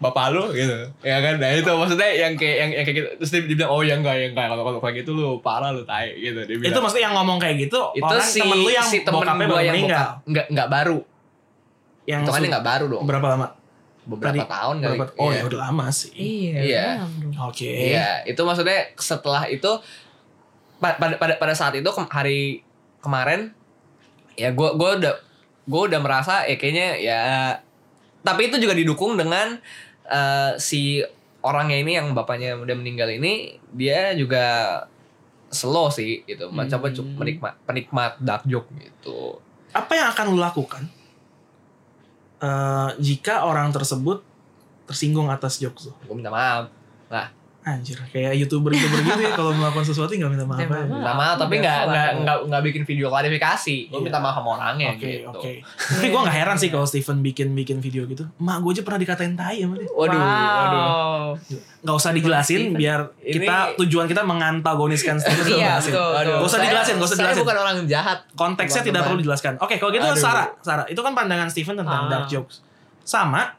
[0.04, 3.30] bapak lu gitu ya kan nah itu maksudnya yang kayak yang, yang kayak gitu terus
[3.30, 5.82] dia, dia bilang oh ya enggak ya enggak kalau kalau kayak gitu lu parah lu
[5.82, 8.70] tai gitu dia bilang Itu maksudnya yang ngomong kayak gitu itu orang si temen lu
[8.70, 10.08] yang si temen bokapnya gue yang meninggal.
[10.26, 11.00] enggak enggak baru
[12.04, 13.48] Yang itu kan su- nggak baru dong berapa lama?
[14.04, 15.40] beberapa Tadi- tahun kali Berapa- Oh Iya.
[15.40, 16.12] ya udah lama sih.
[16.12, 16.60] Iya.
[16.60, 16.88] Iya.
[17.42, 17.72] Oke.
[17.88, 19.72] Iya, itu maksudnya setelah itu
[20.78, 22.60] pa- pada pada pada saat itu hari
[23.00, 23.56] kemarin
[24.34, 25.14] ya gue gue udah
[25.64, 27.20] gue udah merasa ya kayaknya ya
[28.20, 29.64] tapi itu juga didukung dengan
[30.06, 31.00] eh, si
[31.40, 34.44] orangnya ini yang bapaknya udah meninggal ini dia juga
[35.50, 37.14] slow sih gitu mencoba Hmm.
[37.16, 39.38] menikmat penikmat dark joke gitu
[39.70, 40.84] Apa yang akan lu lakukan
[42.40, 44.24] eh, jika orang tersebut
[44.84, 45.94] tersinggung atas jokes lu?
[45.98, 46.68] gue minta maaf
[47.64, 50.84] Anjir, kayak youtuber-youtuber gitu ya kalau melakukan sesuatu nggak minta maaf Minta aja.
[50.84, 50.92] maaf.
[50.94, 54.04] minta maaf tapi udah nggak nggak nggak nggak bikin video klarifikasi gue Iya.
[54.04, 55.52] minta maaf sama orangnya Oke, gitu oke.
[55.94, 58.28] Tapi gue gak heran sih kalau Steven bikin bikin video gitu.
[58.38, 59.88] Mak gue aja pernah dikatain tai sama dia.
[59.90, 61.26] waduh waduh wow.
[61.82, 62.76] Gak usah dijelasin Steven.
[62.76, 65.46] biar Ini- kita tujuan kita mengantagoniskan Steven.
[65.46, 66.12] Gak Iya, betul.
[66.12, 67.42] Gak usah saya- dijelasin, gak usah saya dijelasin.
[67.42, 68.18] bukan orang jahat.
[68.34, 69.54] Konteksnya tidak perlu dijelaskan.
[69.58, 70.04] Oke, kalau gitu.
[70.16, 72.12] Sarah, Sarah, itu kan pandangan Steven tentang Ah.
[72.12, 72.60] dark jokes.
[73.02, 73.56] Sama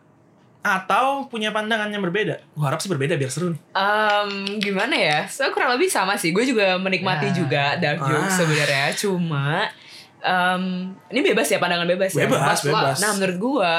[0.64, 2.40] atau punya pandangan yang berbeda?
[2.50, 3.60] Gue harap sih berbeda biar seru nih.
[3.70, 5.20] Em, gimana ya?
[5.28, 6.32] So kurang lebih sama sih.
[6.32, 7.34] Gue juga menikmati Ya.
[7.34, 8.38] juga dark jokes Ah.
[8.40, 8.84] sebenarnya.
[8.96, 9.68] Cuma
[10.18, 10.62] em,
[11.06, 12.24] ini bebas ya pandangan bebas ya.
[12.24, 12.96] Bebas, bebas.
[12.96, 13.72] Nah menurut gue,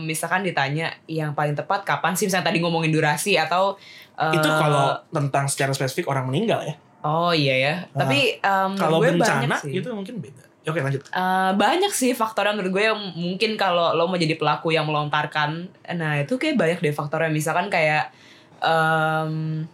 [0.00, 2.24] misalkan ditanya yang paling tepat kapan sih?
[2.24, 3.74] Misalnya tadi ngomongin durasi atau
[4.14, 6.74] eh, itu kalau tentang secara spesifik orang meninggal ya.
[6.98, 7.74] Oh iya ya.
[7.90, 9.82] Tapi em, Kalau gue bencana banyak sih.
[9.82, 10.46] gitu mungkin beda.
[10.68, 11.02] Oke lanjut.
[11.08, 15.68] Eh, banyak sih faktornya menurut gue yang mungkin kalau lo mau jadi pelaku yang melontarkan
[15.96, 18.12] nah itu kayak banyak deh faktornya misalkan kayak
[18.60, 19.64] em,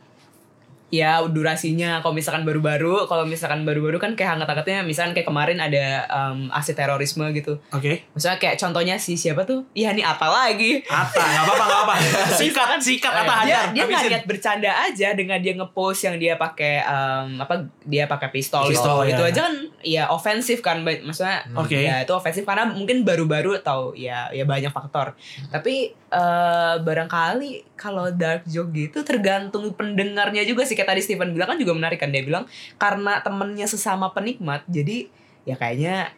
[0.92, 6.07] ya durasinya kalau misalkan baru-baru kalau misalkan baru-baru kan kayak hangat-hangatnya misalkan kayak kemarin ada
[6.07, 8.07] em, aksi terorisme gitu Oke.
[8.14, 11.94] misalnya kayak contohnya si siapa tuh ya ini apa lagi Ata, nggak apa-apa, nggak apa.
[12.38, 13.64] Sikat, sikat Ata dia hajar.
[13.75, 18.31] dia nggak niat bercanda aja dengan dia ngepost yang dia pakai em, apa dia pakai
[18.31, 19.18] pistol, Pistol, gitu.
[19.18, 19.31] itu ya.
[19.35, 21.75] aja kan ya ofensif kan maksudnya Oke.
[21.81, 25.18] ya itu ofensif karena mungkin baru-baru atau ya ya banyak faktor
[25.51, 31.57] tapi eh, barangkali kalau dark joke gitu tergantung pendengarnya juga sih kayak tadi Steven bilang
[31.57, 32.44] kan juga menarik kan dia bilang
[32.77, 35.09] karena temennya sesama penikmat jadi
[35.49, 36.12] ya kayaknya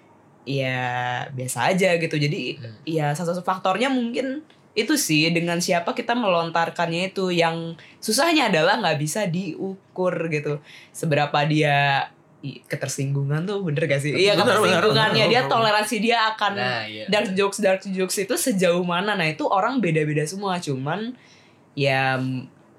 [0.46, 0.78] ya
[1.34, 2.16] biasa aja gitu.
[2.16, 2.74] Jadi Hmm.
[2.86, 7.34] ya salah satu faktornya mungkin itu sih dengan siapa kita melontarkannya itu.
[7.34, 10.62] Yang susahnya adalah nggak bisa diukur gitu.
[10.94, 12.06] Seberapa dia
[12.46, 14.14] ketersinggungan tuh bener gak sih?
[14.14, 17.10] Iya ketersinggungannya dia toleransi dia akan Nah, iya.
[17.10, 19.18] dark jokes dark jokes itu sejauh mana.
[19.18, 20.62] Nah itu orang beda-beda semua.
[20.62, 21.18] Cuman
[21.74, 22.22] ya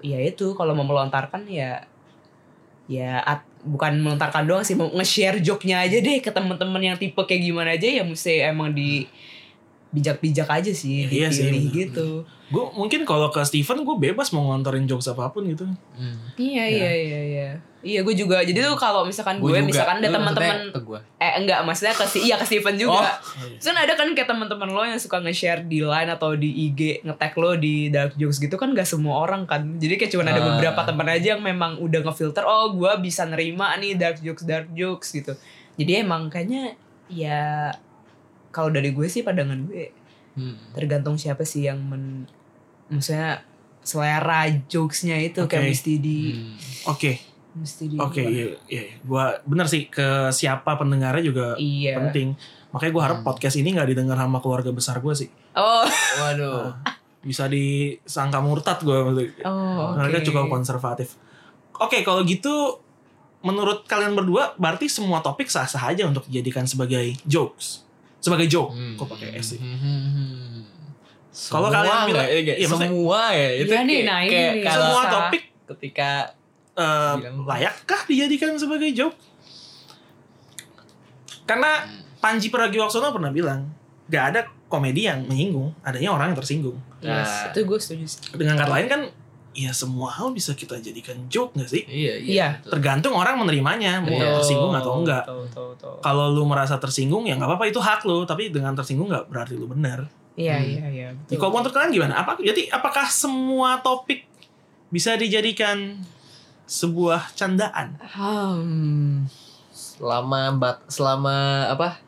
[0.00, 1.82] ya itu kalau mau melontarkan ya
[2.88, 7.18] ya at- bukan melontarkan doang sih mau nge-share joke-nya aja deh ke teman-teman yang tipe
[7.20, 9.04] kayak gimana aja ya mesti emang di
[9.90, 11.74] bijak-bijak aja sih Iya sih, dipilih bener.
[11.74, 12.08] gitu
[12.48, 15.68] Gue mungkin kalau ke Steven gue bebas mau ngontorin jokes apa pun gitu.
[15.92, 16.16] Hmm.
[16.34, 16.66] iya Ya.
[16.66, 19.70] iya iya iya iya gue juga jadi tuh kalau misalkan gue, Gua juga.
[19.70, 20.56] misalkan ada teman-teman
[21.14, 23.46] eh enggak maksudnya ke si iya ke Steven juga Oh.
[23.54, 27.04] Terus kan ada kan kayak teman-teman lo yang suka nge-share di line atau di IG
[27.04, 29.76] nge-tag lo di dark jokes gitu kan gak semua orang kan.
[29.76, 30.46] Jadi kayak cuma ada Ah.
[30.48, 34.66] beberapa teman aja yang memang udah ngefilter oh gua bisa nerima nih dark jokes dark
[34.72, 35.38] jokes gitu.
[35.76, 36.74] Jadi emang kayaknya
[37.06, 37.70] ya
[38.50, 39.92] kalau dari gue sih pandangan gue
[40.34, 40.54] Hmm.
[40.70, 42.22] tergantung siapa sih yang men
[42.88, 43.40] maksudnya
[43.80, 45.72] selera jokesnya itu kayak Oke.
[45.72, 46.54] mesti di Hmm.
[46.88, 47.12] Oke,
[47.54, 48.82] mesti di oke, iya, iya.
[49.00, 52.36] Gue bener sih ke siapa pendengarnya juga iya penting.
[52.68, 53.26] Makanya gue harap Hmm.
[53.26, 55.28] podcast ini nggak didengar sama keluarga besar gue sih.
[55.54, 55.88] oh
[56.20, 56.76] Waduh.
[57.18, 59.32] Bisa disangka murtad gue maksudnya.
[59.44, 61.16] oh oke Mereka cukup konservatif.
[61.74, 62.78] Oke, kalau gitu
[63.38, 67.86] menurut kalian berdua berarti semua topik sah-sah aja untuk dijadikan sebagai jokes.
[68.18, 68.74] Sebagai joke.
[68.74, 68.94] Hmm.
[68.96, 69.60] Kok pakai S sih?
[69.62, 70.62] Hmm.
[71.38, 72.26] Kalau kalian bilang-?
[72.26, 74.62] Iya, iya, maksudnya- semua ya itu Iya nih, kayak- nah ini kayak nih.
[74.64, 76.10] kalau Semua topik ketika
[76.74, 79.16] Bilang- layakkah dijadikan sebagai joke?
[81.44, 82.04] Karena Hmm.
[82.18, 83.70] Panji Pragiwaksono pernah bilang,
[84.06, 86.76] gak ada komedi yang menyinggung, adanya orang yang tersinggung.
[86.98, 87.42] Yes, Nah.
[87.48, 88.20] itu gue setuju sih.
[88.32, 89.00] Dengan kata lain kan,
[89.54, 91.82] ya semua hal bisa kita jadikan joke gak sih?
[91.82, 92.48] Iya, Iya.
[92.58, 92.70] betul.
[92.74, 94.36] Tergantung orang menerimanya mau Iya.
[94.36, 95.24] tersinggung atau enggak.
[95.24, 95.94] Betul, betul, betul.
[96.00, 99.54] Kalau lu merasa tersinggung ya nggak apa-apa itu hak lu, tapi dengan tersinggung nggak berarti
[99.54, 100.04] lu benar.
[100.38, 100.70] Iya, Hmm.
[100.70, 101.08] iya, iya.
[101.26, 102.14] Ya, kalau menurut kalian gimana?
[102.22, 104.22] Apa jadi apakah semua topik
[104.88, 105.98] bisa dijadikan
[106.64, 107.98] sebuah candaan?
[107.98, 109.26] Hmm.
[109.74, 111.98] Selama bat selama apa?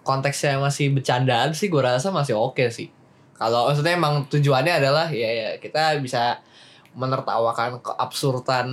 [0.00, 2.88] Konteksnya masih bercandaan sih gue rasa masih oke sih.
[3.36, 6.40] Kalau maksudnya emang tujuannya adalah ya, ya kita bisa
[6.94, 8.68] menertawakan keabsurdan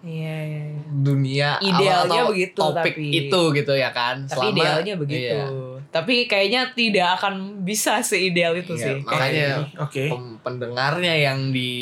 [0.00, 0.80] Iya, iya, iya.
[0.90, 5.36] dunia Idealnya atau begitu, topik tapi- itu gitu ya kan Tapi Selama- idealnya begitu.
[5.36, 5.44] iya.
[5.90, 8.96] Tapi kayaknya tidak akan bisa seideal itu Iya, sih.
[9.02, 10.08] makanya Oke.
[10.08, 11.72] pem- pendengarnya yang di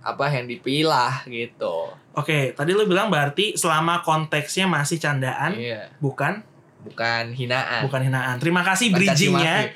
[0.00, 6.42] apa yang dipilah gitu Oke, tadi lu bilang berarti selama konteksnya masih candaan, iya bukan
[6.80, 8.36] bukan hinaan bukan hinaan.
[8.38, 9.70] Terima kasih Bukan bridgingnya.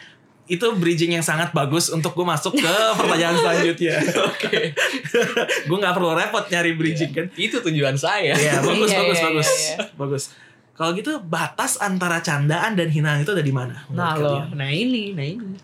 [0.45, 2.67] Itu bridging yang sangat bagus untuk gue masuk ke
[2.99, 3.95] pertanyaan selanjutnya.
[4.29, 4.75] Oke.
[5.69, 7.27] gue nggak perlu repot nyari bridging kan.
[7.35, 9.49] itu tujuan saya Iya, bagus, Iya, bagus, iya, bagus.
[9.49, 10.25] iya, Bagus.
[10.73, 13.87] Kalau gitu batas antara candaan dan hinaan itu ada di mana?
[13.89, 15.55] Nah loh, nah ini, nah ini.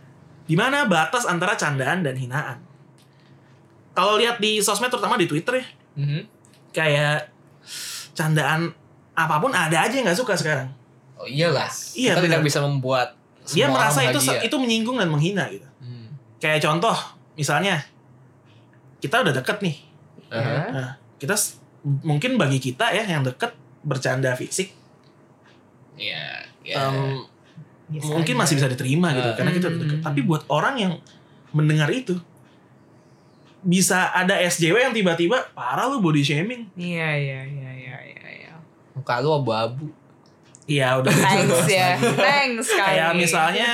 [0.44, 2.60] Di mana batas antara candaan dan hinaan?
[3.92, 6.20] Kalau lihat di sosmed terutama di Twitter ya, Mhm.
[6.70, 7.34] kayak
[8.12, 8.70] candaan
[9.12, 10.70] apa pun ada aja yang nggak suka sekarang.
[11.16, 12.46] oh iyalah Iya, kita tidak benar.
[12.46, 13.08] bisa membuat
[13.48, 14.44] Dia semua merasa itu bahagia.
[14.44, 15.64] itu menyinggung dan menghina gitu.
[15.78, 16.12] Hmm.
[16.36, 16.96] Kayak contoh,
[17.34, 17.80] misalnya
[18.98, 19.76] kita udah deket nih.
[20.28, 20.56] Aha.
[20.68, 21.32] Nah, kita
[22.04, 24.74] mungkin bagi kita ya yang deket bercanda fisik
[25.94, 26.76] Iya, iya.
[26.84, 27.24] em,
[27.88, 28.40] Yes, mungkin aja.
[28.44, 29.34] masih bisa diterima gitu Ah.
[29.34, 29.98] karena kita udah deket.
[29.98, 30.06] Hmm.
[30.06, 30.92] Tapi buat orang yang
[31.50, 32.20] mendengar itu
[33.58, 36.68] bisa ada SJW yang tiba-tiba parah lu body shaming.
[36.76, 38.52] Iya, iya, iya, iya, iya, iya.
[38.92, 39.88] muka lu abu-abu
[40.68, 41.96] Iya udah Thanks ya.
[41.96, 42.12] lagi.
[42.14, 42.88] Thanks sekali.
[42.92, 43.70] Kayak misalnya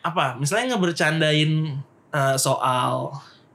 [0.00, 0.34] apa?
[0.36, 1.52] Misalnya ngebercandain
[2.10, 3.14] eh, soal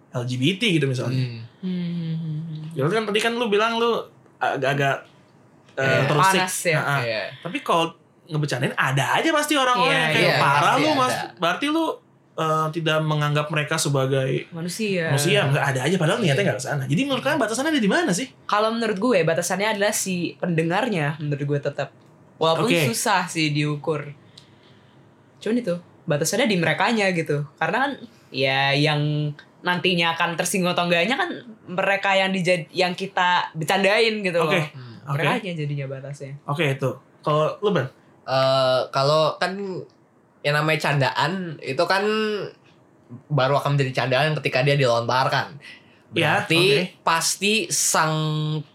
[0.09, 1.19] LGBT gitu misalnya.
[1.19, 1.43] Hmm.
[1.59, 2.71] Hmm.
[2.71, 3.91] Ya lu kan tadi kan lu bilang lu
[4.37, 5.03] agak-agak
[5.75, 6.07] eh, Iya.
[6.07, 6.39] terusik.
[6.39, 6.77] Panas ya.
[6.77, 6.99] Nah, ah.
[7.03, 7.23] Iya.
[7.43, 7.85] Tapi kalau
[8.25, 10.95] ngebercandain ada aja pasti orang-orang Iya, yang kayak iya, parah lu ada.
[10.97, 11.15] mas.
[11.37, 11.85] Berarti lu
[12.37, 15.09] eh, tidak menganggap mereka sebagai Manusia.
[15.09, 16.83] manusia nggak ada aja padahal niatnya nggak ke sana.
[16.85, 18.31] Jadi menurut kalian batasannya ada di mana sih?
[18.45, 21.91] Kalau menurut gue batasannya adalah si pendengarnya menurut gue tetap.
[22.37, 22.89] Walaupun Oke.
[22.93, 24.13] susah sih diukur.
[25.41, 27.45] Cuman itu batasannya di merekanya gitu.
[27.57, 27.91] Karena kan
[28.29, 29.33] ya yang
[29.65, 31.29] nantinya akan tersinggung atau enggaknya kan
[31.67, 34.53] mereka yang dijad yang kita bercandain gitu Oke.
[34.53, 34.65] loh.
[34.71, 34.95] Hmm.
[35.07, 35.23] Oke.
[35.23, 36.33] Mereka aja jadinya batasnya.
[36.45, 36.91] Oke itu.
[37.25, 37.87] Kalau lu ban?
[38.27, 39.55] Eh, kalau kan
[40.43, 42.03] yang namanya candaan itu kan
[43.31, 45.55] baru akan menjadi candaan ketika dia dilontarkan.
[46.11, 46.83] Ya, Berarti oke.
[47.07, 48.15] pasti sang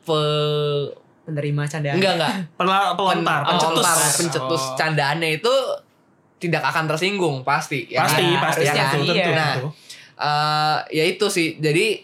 [0.04, 0.22] pe
[1.22, 1.94] Penerima candaan.
[1.94, 3.84] enggak enggak Pel- pelontar, Pen- pencetus.
[3.84, 4.74] pelontar, pencetus Oh.
[4.74, 5.54] candaannya itu
[6.38, 7.86] tidak akan tersinggung pasti.
[7.86, 8.42] ya Pasti, kan?
[8.42, 8.90] pasti, Ya kan?
[8.92, 9.30] tentu, tentu, Iya.
[9.32, 9.68] Nah, tentu.
[10.14, 11.56] Eh, ya itu sih.
[11.56, 12.02] Jadi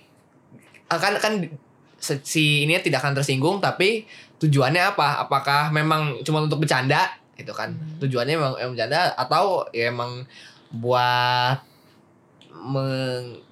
[0.88, 1.32] akan kan
[1.96, 4.06] se- si ini tidak akan tersinggung tapi
[4.38, 5.20] tujuannya apa?
[5.20, 7.10] Apakah memang cuma untuk bercanda?
[7.34, 7.70] Itu kan.
[7.70, 7.98] Hmm.
[7.98, 10.22] Tujuannya memang emang bercanda atau ya emang
[10.72, 11.58] buat
[12.50, 13.42] meng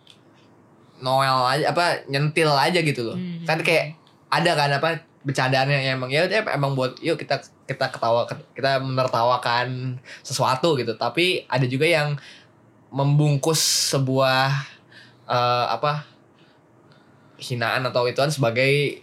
[0.97, 3.15] Noel aja apa nyentil aja gitu loh.
[3.15, 3.43] Hmm.
[3.43, 3.93] Kan kayak
[4.29, 8.23] ada kan apa bercandaannya yang emang ya udah emang buat yuk kita kita ketawa
[8.55, 12.15] kita menertawakan sesuatu gitu tapi ada juga yang
[12.89, 13.59] membungkus
[13.91, 14.55] sebuah
[15.27, 16.07] eh, apa
[17.37, 19.03] hinaan atau ituan sebagai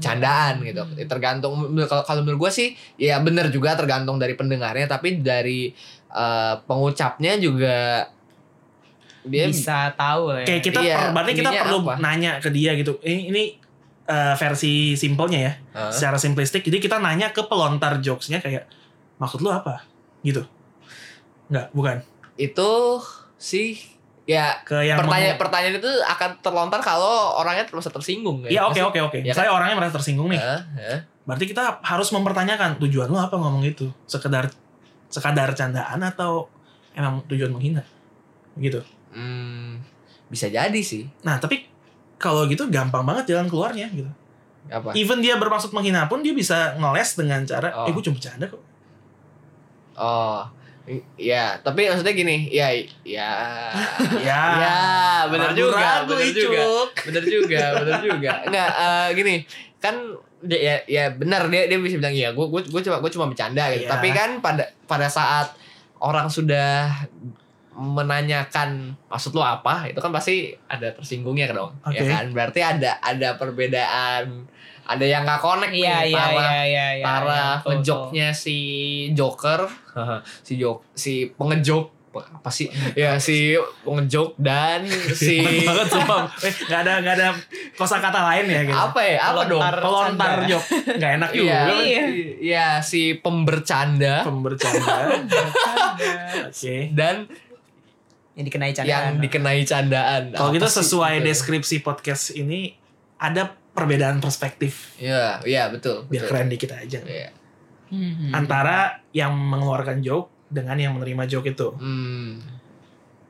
[0.00, 1.04] candaan gitu Hmm.
[1.04, 5.74] tergantung menur- kalau kalau menurut gue sih ya bener juga tergantung dari pendengarnya tapi dari
[6.08, 8.06] eh, pengucapnya juga
[9.24, 10.44] dia bisa tahu ya.
[10.44, 11.94] Kayak kita Iya, per- berarti kita perlu apa?
[11.96, 13.00] nanya ke dia gitu.
[13.00, 13.42] Ini ini
[14.04, 15.92] eh, versi simpelnya ya, Hah?
[15.92, 16.64] secara simplistik.
[16.64, 18.68] Jadi kita nanya ke pelontar jokesnya kayak
[19.16, 19.84] maksud lu apa?
[20.24, 20.44] Gitu.
[21.48, 21.96] Enggak, bukan.
[22.34, 22.70] itu
[23.38, 23.78] sih
[24.26, 28.50] ya Ke yang pertanyaan pertanyaan itu akan terlontar kalau orangnya merasa tersinggung kan?
[28.50, 29.18] Iya, oke oke oke.
[29.22, 30.40] Ya Saya orangnya merasa tersinggung nih.
[30.42, 30.60] Hah?
[30.74, 30.98] Hah?
[31.22, 33.86] Berarti kita harus mempertanyakan tujuan lu apa ngomong itu?
[34.10, 34.50] Sekedar
[35.06, 36.50] sekadar candaan atau
[36.98, 37.86] emang tujuan menghina?
[38.58, 38.82] Gitu.
[39.14, 39.78] Hmm,
[40.26, 41.70] bisa jadi sih Nah, tapi
[42.16, 44.10] kalau gitu gampang banget jalan keluarnya gitu.
[44.66, 47.84] apa Even dia bermaksud menghina pun dia bisa ngeles dengan cara, Oh.
[47.84, 48.62] eh gue cuma bercanda kok.
[49.94, 50.40] oh
[51.16, 52.68] ya tapi maksudnya gini ya
[53.00, 53.30] ya
[54.20, 54.76] Ya, ya
[55.26, 56.62] benar juga benar juga
[57.00, 59.34] benar juga benar juga enggak eh, gini
[59.78, 59.96] kan
[60.44, 63.26] dia ya, ya benar dia dia bisa bilang iya gue gue gue cuma gue cuma
[63.26, 63.96] bercanda gitu Iya.
[63.96, 65.56] tapi kan pada pada saat
[65.96, 66.88] orang sudah
[67.74, 72.10] menanyakan maksud lo apa itu kan pasti ada tersinggungnya dong ya Oke.
[72.10, 74.46] kan berarti ada ada perbedaan
[74.84, 77.04] ada yang nggak connect Iya nih iya antara iya iya iya.
[77.04, 78.58] antara iya, betul, ngejoknya si
[79.16, 79.60] Joker
[80.46, 84.86] si jok si pengejok apa, sih ya si ngejok dan
[85.18, 86.30] si banget sumpah.
[86.46, 87.28] Eh, gak ada gak ada
[87.74, 88.78] kosakata lain ya gitu.
[88.78, 90.62] apa ya apa dong Pelontar jok.
[90.94, 91.74] Gak enak juga.
[91.74, 92.02] Iya, Iya.
[92.38, 95.10] iya si pembercanda Pembercanda.
[96.46, 96.94] Oke.
[96.94, 97.26] dan
[98.34, 99.12] Yang dikenai yang candaan.
[99.18, 100.22] dikenai candaan.
[100.30, 101.24] Kalau Apa gitu sih sesuai itu?
[101.24, 102.74] deskripsi podcast ini
[103.16, 106.06] ada perbedaan perspektif Iya, iya betul.
[106.06, 106.30] biar betul.
[106.30, 106.98] keren dikit aja.
[107.00, 107.30] Iya.
[107.88, 108.30] Hmm.
[108.32, 111.68] Antara yang mengeluarkan joke dengan yang menerima joke itu.
[111.74, 112.42] Hmm.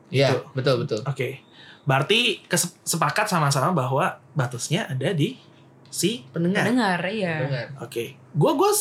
[0.08, 0.38] Iya, Gitu.
[0.52, 1.00] betul betul.
[1.04, 1.40] Oke.
[1.84, 5.36] Berarti kes- sepakat sama-sama bahwa batasnya ada di
[5.88, 6.64] si pendengar.
[6.64, 7.68] Dengar, iya.
[7.78, 8.16] Oke.
[8.32, 8.72] Gua gue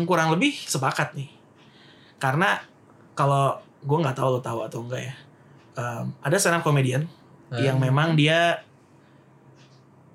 [0.00, 1.30] kurang lebih sepakat nih.
[2.16, 2.58] Karena
[3.12, 5.14] kalau gue nggak tahu lo tahu atau enggak ya.
[5.72, 7.04] Em, ada stand up comedian
[7.52, 8.60] yang memang dia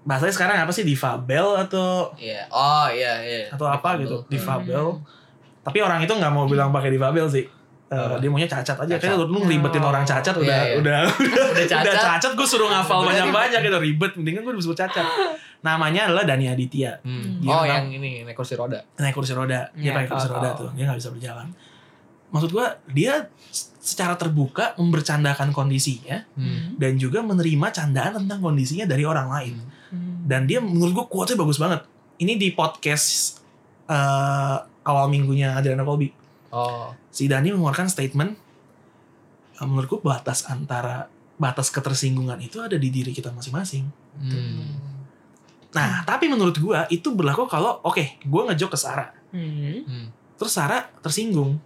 [0.03, 2.45] bahasanya sekarang apa sih difabel atau Iya.
[2.47, 3.49] Oh, iya, iya.
[3.49, 4.01] atau apa Difabel.
[4.01, 4.29] gitu Hmm.
[4.29, 4.85] difabel
[5.61, 7.41] tapi orang itu nggak mau bilang pakai difabel sih
[7.85, 8.17] Apa?
[8.17, 9.01] dia maunya cacat aja Cacat.
[9.03, 9.89] kayak lu ngeribetin Oh.
[9.89, 10.75] orang cacat udah Iya, iya.
[10.77, 10.99] udah
[11.51, 11.81] Udah cacat.
[11.83, 15.05] udah cacat gue suruh ngafal banyak banyak gitu ribet mendingan gue disebut cacat
[15.59, 17.41] namanya adalah Dani Aditya Hmm.
[17.41, 18.77] Dia Oh, yang ini naik kursi roda.
[18.95, 20.59] naik kursi roda dia Iya, pakai kursi roda tahu.
[20.59, 21.47] tuh dia nggak bisa berjalan
[22.29, 23.29] maksud gue dia
[23.79, 26.73] secara terbuka membercandakan kondisinya Hmm.
[26.75, 29.55] dan juga menerima candaan tentang kondisinya dari orang lain
[29.93, 30.25] Hmm.
[30.25, 31.85] dan dia menurut gue quote-nya bagus banget
[32.17, 33.39] ini di podcast
[33.85, 36.09] eh, awal minggunya Adriana Colby
[36.49, 36.89] Oh.
[37.07, 38.31] si Dani mengeluarkan statement
[39.53, 43.85] eh, menurut gue batas antara batas ketersinggungan itu ada di diri kita masing-masing
[44.15, 44.71] Hmm.
[45.69, 49.83] nah tapi menurut gue itu berlaku kalau oke gue ngejok ke Sarah Hmm.
[49.83, 50.07] Hmm.
[50.35, 51.59] terus Sarah tersinggung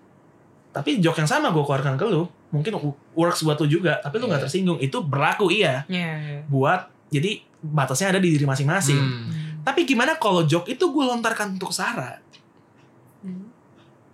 [0.70, 2.78] tapi jok yang sama gue keluarkan ke lu mungkin
[3.14, 4.46] works buat lu juga tapi lu nggak Iya.
[4.46, 6.46] tersinggung itu berlaku iya Iya.
[6.46, 9.30] buat jadi batasnya ada di diri masing-masing Hmm.
[9.62, 12.22] tapi gimana kalau jok itu gue lontarkan untuk Sarah
[13.20, 13.50] Hmm.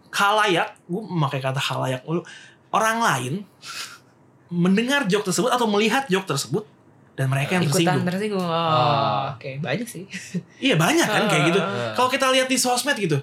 [0.09, 2.23] halayak gue memakai kata halayak dulu
[2.71, 3.33] orang lain
[4.47, 6.63] mendengar jok tersebut atau melihat jok tersebut
[7.15, 8.43] dan mereka yang Ikutan tersinggung tersinggung.
[8.43, 9.31] Oh, Ah.
[9.31, 9.47] oke.
[9.59, 10.03] Banyak sih.
[10.59, 11.95] iya banyak kan kayak gitu Ah.
[11.95, 13.15] kalau kita lihat di sosmed gitu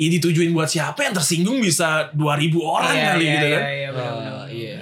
[0.00, 3.62] ini ditujuin buat siapa yang tersinggung bisa 2000 orang Iya, kali iya, gitu iya, kan
[3.62, 3.88] Iya.
[3.92, 4.76] Ah, iya.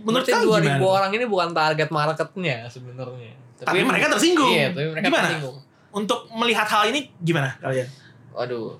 [0.00, 3.32] menurut kalian 2000 gimana orang ini bukan target marketnya sebenarnya.
[3.60, 4.48] Tapi mereka tersinggung.
[4.48, 5.26] Iya, tapi mereka Gimana?
[5.28, 5.56] tersinggung.
[5.90, 7.90] untuk melihat hal ini gimana kalian
[8.30, 8.78] Waduh.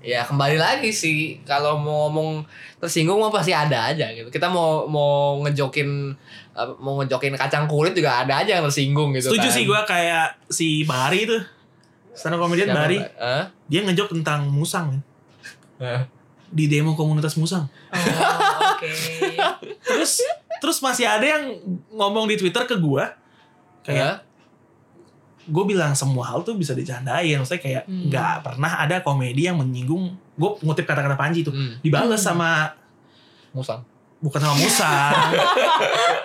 [0.00, 2.44] Ya kembali lagi sih kalau mau ngomong
[2.76, 4.28] tersinggung mah pasti ada aja gitu.
[4.28, 5.88] Kita mau mau ngejokin
[6.52, 9.56] uh, mau ngejokin kacang kulit juga ada aja yang tersinggung gitu setuju kan.
[9.56, 11.42] sih gue kayak si Bari tuh
[12.12, 13.12] stand up comedian Bari Mbak?
[13.20, 13.44] Hah?
[13.68, 15.00] dia ngejok tentang musang kan
[15.80, 16.04] Hah?
[16.46, 18.90] di demo komunitas musang Oh, oke.
[19.86, 20.20] terus
[20.58, 21.56] terus masih ada yang
[21.90, 23.04] ngomong di Twitter ke gue
[23.82, 24.16] kayak Hah?
[25.42, 28.06] gue bilang semua hal tuh bisa dicandain maksudnya kayak Hmm.
[28.06, 32.28] nggak pernah ada komedi yang menyinggung gue ngutip kata-kata Panji tuh Hmm, dibales Hmm.
[32.34, 32.50] sama
[33.50, 33.82] musang.
[34.20, 35.32] Bukan sama musang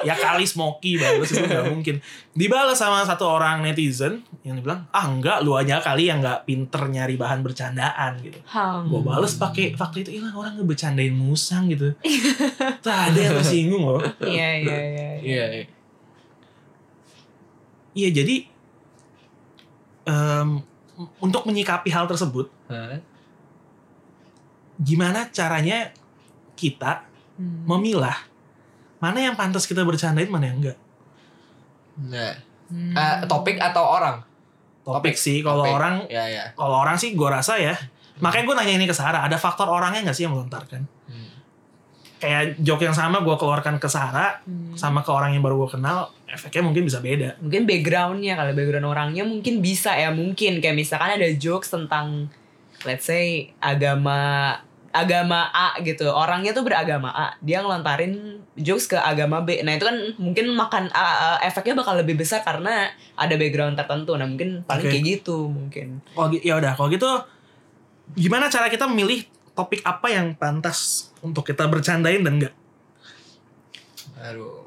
[0.04, 1.96] ya kali Smoky balas itu nggak mungkin
[2.36, 6.92] dibales sama satu orang netizen yang dibilang ah enggak lu aja kali yang nggak pinter
[6.92, 8.92] nyari bahan bercandaan gitu Ham.
[8.92, 11.96] gue bales pakai fakta itu ilah orang ngebecandain musang gitu
[12.84, 15.10] tuh ada yang tersinggung loh Iya, iya, iya.
[15.24, 15.46] Iya.
[15.56, 15.64] iya.
[17.96, 18.36] iya jadi
[20.04, 20.60] em,
[21.24, 23.00] untuk menyikapi hal tersebut Hah?
[24.76, 25.96] gimana caranya
[26.60, 27.68] kita Hmm.
[27.68, 28.16] memilah
[28.98, 30.78] mana yang pantas kita bercandain mana yang enggak
[31.96, 32.92] Nah, Hmm.
[32.92, 34.20] eh, topik atau orang?
[34.82, 35.76] topik sih kalau Topik.
[35.76, 36.44] orang Ya ya.
[36.54, 37.74] kalau orang sih gue rasa ya
[38.18, 41.30] makanya gue nanya ini ke Sarah ada faktor orangnya nggak sih yang melontarkan Hmm.
[42.16, 44.72] kayak joke yang sama gue keluarkan ke Sarah Hmm.
[44.74, 48.88] sama ke orang yang baru gue kenal efeknya mungkin bisa beda mungkin backgroundnya kalau background
[48.88, 52.30] orangnya mungkin bisa ya mungkin kayak misalkan ada jokes tentang
[52.84, 54.54] let's say agama
[54.96, 56.08] agama A gitu.
[56.08, 57.36] Orangnya tuh beragama A.
[57.44, 59.60] Dia ngelontarin jokes ke agama B.
[59.62, 64.16] Nah itu kan mungkin makan A- A- efeknya bakal lebih besar karena ada background tertentu.
[64.16, 64.92] Nah mungkin paling Oke.
[64.96, 66.00] kayak gitu mungkin.
[66.16, 66.74] Kalau gi- ya udah.
[66.74, 67.10] Kalau gitu
[68.16, 72.54] gimana cara kita memilih topik apa yang pantas untuk kita bercandain dan enggak
[74.20, 74.65] Aduh.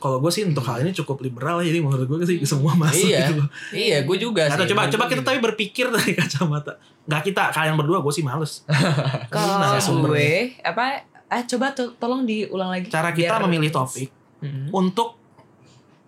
[0.00, 3.06] Kalau gue sih untuk hal ini cukup liberal ya jadi menurut gue sih semua masuk
[3.06, 3.20] Iya.
[3.22, 3.48] gitu loh.
[3.70, 4.68] Iya, gue juga tahu, sih.
[4.68, 8.64] coba coba kita tapi berpikir dari kacamata nggak kita kalian berdua gue sih males
[9.34, 10.10] kalau narasumber.
[10.10, 14.08] gue apa ah coba to- tolong diulang lagi cara kita Biar- memilih topik
[14.40, 14.72] Hmm.
[14.72, 15.20] untuk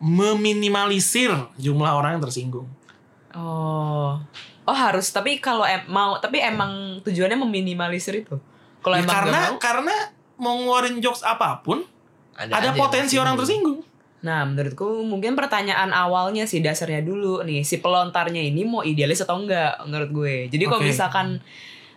[0.01, 2.67] meminimalisir jumlah orang yang tersinggung
[3.31, 4.21] Oh.
[4.63, 8.37] Oh harus tapi kalau em- mau tapi emang tujuannya meminimalisir itu.
[8.79, 9.95] Kalau Ya, emang karena mau, karena
[10.35, 11.81] mau ngeluarin jokes apa pun
[12.37, 13.81] ada, yang potensi orang tersinggung
[14.23, 19.43] nah menurutku mungkin pertanyaan awalnya sih dasarnya dulu nih si pelontarnya ini mau idealis atau
[19.43, 20.35] enggak menurut gue.
[20.47, 20.95] Jadi kalau Oke.
[20.95, 21.43] misalkan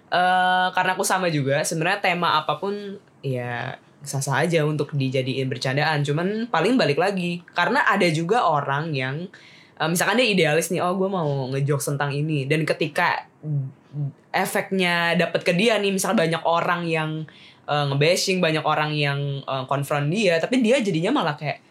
[0.09, 2.73] eh karena aku sama juga sebenarnya tema apa pun
[3.21, 9.25] ya sah-sah aja untuk dijadiin bercandaan cuman paling balik lagi karena ada juga orang yang
[9.81, 13.25] eh, misalkan dia idealis nih oh gue mau ngejokes tentang ini dan ketika
[14.29, 17.25] efeknya dapat ke dia nih misal banyak orang yang
[17.65, 21.61] eh, ngebashing banyak orang yang eh, konfront dia tapi dia jadinya malah kayak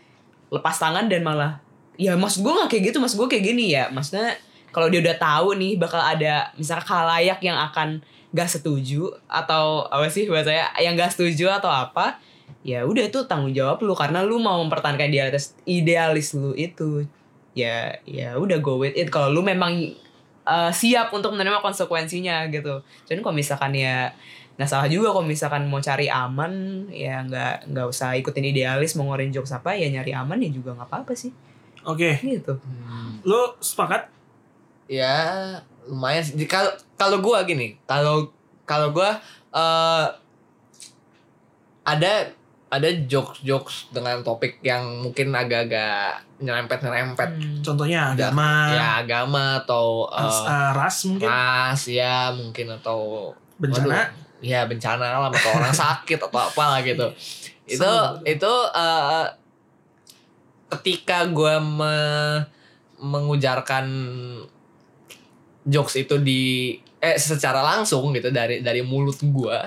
[0.53, 1.65] lepas tangan dan malah
[1.95, 3.75] ya maksud gue nggak kayak gitu maksud gue kayak gini.
[3.75, 4.35] Ya maksudnya
[4.75, 8.03] kalau dia udah tahu nih bakal ada misalnya khalayak yang akan
[8.35, 12.19] gak setuju atau apa sih bahasanya yang gak setuju atau apa
[12.67, 17.07] ya udah itu tanggung jawab lu karena lu mau mempertahankan idealis idealis lu itu.
[17.55, 19.15] Ya ya udah go with it.
[19.15, 19.95] Kalau lu memang
[20.43, 22.83] uh, siap untuk menerima konsekuensinya gitu.
[23.07, 24.11] Jadi kalau misalkan ya
[24.55, 29.11] nggak salah juga kalau misalkan mau cari aman ya nggak nggak usah ikutin idealis mau
[29.11, 31.35] ngorin jokes apa ya nyari aman ya juga nggak apa-apa sih.
[31.83, 32.55] Oke, gitu.
[33.23, 34.11] Lu sepakat?
[34.85, 35.17] ya
[35.89, 38.29] lumayan kalau kalau gua gini kalau
[38.69, 39.17] kalau gua
[39.49, 40.07] eh
[41.85, 42.13] ada
[42.69, 47.63] ada jokes jokes dengan topik yang mungkin agak-agak nyerempet nyerempet Hmm.
[47.63, 53.31] Contohnya Ya, agama, ya agama atau eh, ras, eh, ras mungkin, ras ya mungkin atau
[53.57, 53.89] bencana.
[53.89, 57.09] waduh, ya bencana alam atau orang sakit atau apa lah gitu
[57.65, 58.21] itu Sama.
[58.29, 59.27] itu eh,
[60.79, 62.45] ketika gue me-
[63.01, 63.87] mengujarkan
[65.65, 69.59] jokes itu di eh secara langsung gitu dari dari mulut gue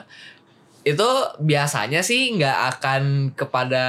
[0.88, 1.10] itu
[1.44, 3.04] biasanya sih nggak akan
[3.36, 3.86] kepada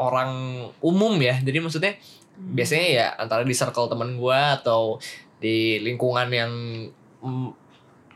[0.00, 1.38] orang umum ya.
[1.38, 1.94] Jadi maksudnya
[2.40, 4.96] biasanya ya antara di circle temen gue atau
[5.38, 6.52] di lingkungan yang
[7.20, 7.48] mm,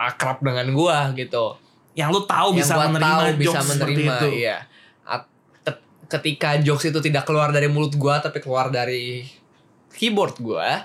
[0.00, 1.54] akrab dengan gue gitu
[1.94, 4.28] Yang lu tahu yang bisa menerima tahu jokes bisa seperti menerima itu.
[4.34, 4.58] iya
[6.08, 9.24] ketika jokes itu tidak keluar dari mulut gua tapi keluar dari
[9.96, 10.84] keyboard gua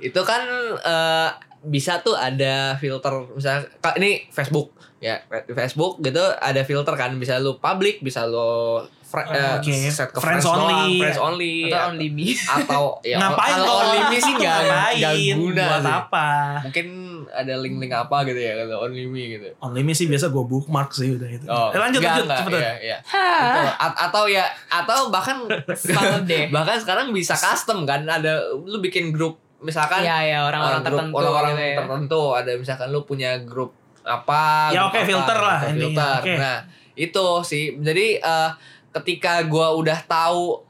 [0.00, 0.42] itu kan
[0.80, 1.30] eh,
[1.60, 3.68] bisa tuh ada filter misalnya
[4.00, 5.20] ini Facebook ya
[5.52, 10.16] Facebook gitu ada filter kan bisa lu public bisa lu fri- eh, Oke, set ke
[10.16, 10.94] friends friends, doang, only.
[10.96, 15.34] friends only atau only me atau ya Ngapain kalau only me sih nggak nggak Ngapain?
[15.36, 15.94] guna Buat sih.
[15.96, 16.28] apa?
[16.62, 16.86] mungkin
[17.28, 20.90] ada link-link apa gitu ya kalau only me gitu Only me sih biasa gue bookmark
[20.90, 21.44] sih udah itu.
[21.44, 22.74] Oh, eh, lanjut enggak, lanjut enggak, cepetan.
[22.80, 22.96] iya.
[23.00, 23.60] Gitu.
[23.76, 25.36] A- atau ya atau bahkan
[26.30, 30.82] deh bahkan sekarang bisa custom kan ada lu bikin grup misalkan Iya ya orang-orang uh,
[30.82, 31.76] grup tertentu orang-orang gitu ya.
[31.76, 36.20] tertentu ada misalkan lu punya grup apa Ya, oke, apa, filter lah gitu, intinya, filter
[36.22, 36.34] oke.
[36.36, 36.56] nah
[36.96, 38.50] itu sih jadi eh,
[38.90, 40.66] ketika gua udah tahu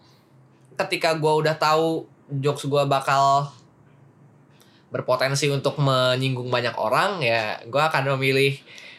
[0.77, 2.05] ketika gua udah tahu
[2.41, 3.49] jokes gua bakal
[4.91, 8.59] berpotensi untuk menyinggung banyak orang ya gua akan memilih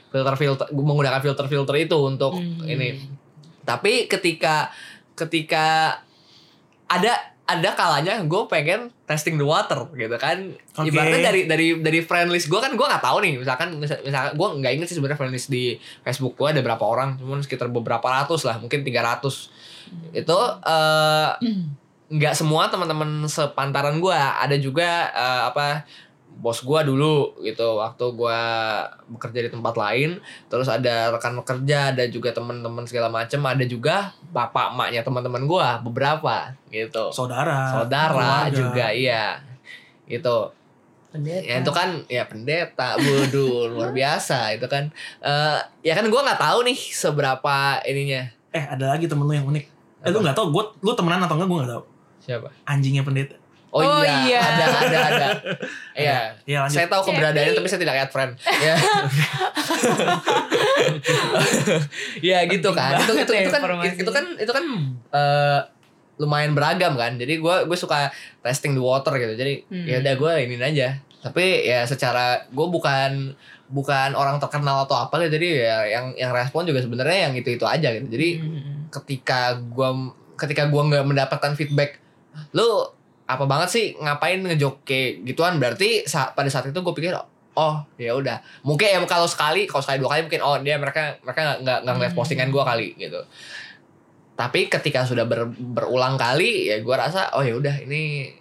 [0.09, 2.65] filter-filter gua menggunakan filter-filter itu untuk Hmm.
[2.65, 2.97] ini
[3.61, 4.73] tapi ketika
[5.13, 5.99] ketika
[6.89, 10.55] ada ada kalanya gue pengen testing the water gitu kan.
[10.77, 10.87] Oke.
[10.87, 14.31] ibaratnya dari dari dari friend list gue kan gue nggak tahu nih misalkan misal, misalkan
[14.39, 17.67] gue nggak inget sih sebenarnya friend list di Facebook gue ada berapa orang cuman sekitar
[17.67, 21.29] beberapa ratus lah mungkin 300 itu eh
[22.11, 25.87] nggak semua teman-teman sepantaran gue ada juga eh, apa
[26.39, 28.39] bos gue dulu gitu waktu gue
[29.13, 30.17] bekerja di tempat lain
[30.47, 35.67] terus ada rekan kerja ada juga teman-teman segala macem ada juga bapak emaknya teman-teman gue
[35.85, 37.67] beberapa gitu Saudara.
[37.69, 38.55] saudara keluarga.
[38.55, 39.37] juga iya
[40.07, 40.49] gitu
[41.11, 41.43] Pendeta.
[41.43, 44.87] ya itu kan ya pendeta bodoh luar biasa itu kan
[45.19, 49.47] Eh ya kan gue nggak tahu nih seberapa ininya Eh ada lagi temen lu yang
[49.47, 49.65] unik.
[50.03, 51.83] Eh lu nggak tahu gue lu temenan atau enggak gue nggak tahu.
[52.21, 53.35] siapa Anjingnya pendeta.
[53.71, 54.39] Oh, Oh, iya, iya.
[54.41, 55.27] ada ada ada.
[56.01, 56.19] Iya.
[56.43, 56.75] Iya lanjut.
[56.75, 58.31] saya tahu keberadaannya tapi saya tidak add friend.
[58.59, 58.75] Ya
[62.21, 62.99] ya gitu kan.
[63.01, 64.65] Itu itu, itu kan itu kan itu kan
[65.11, 65.59] eh,
[66.17, 67.15] lumayan beragam kan.
[67.15, 68.11] Jadi gue gue suka
[68.41, 69.33] testing the water gitu.
[69.35, 69.85] Jadi Hmm.
[69.87, 70.89] ya udah gue ini aja.
[71.21, 73.33] Tapi ya secara gue bukan
[73.71, 77.55] bukan orang terkenal atau apa gitu jadi ya yang yang respon juga sebenarnya yang itu
[77.55, 78.07] itu aja gitu.
[78.09, 78.91] Jadi Hmm.
[78.91, 79.95] ketika gua
[80.35, 82.01] ketika gua nggak mendapatkan feedback
[82.51, 82.67] lu
[83.31, 87.15] apa banget sih ngapain ngejok kayak gituan berarti sa- pada saat itu gue pikir
[87.51, 91.19] oh ya udah mungkin ya kalau sekali kalau sekali dua kali mungkin oh dia mereka
[91.19, 92.19] mereka nggak nggak ngeliat Hmm.
[92.19, 93.19] postingan gua kali gitu
[94.33, 98.31] tapi ketika sudah ber- berulang kali ya gua rasa oh ya udah ini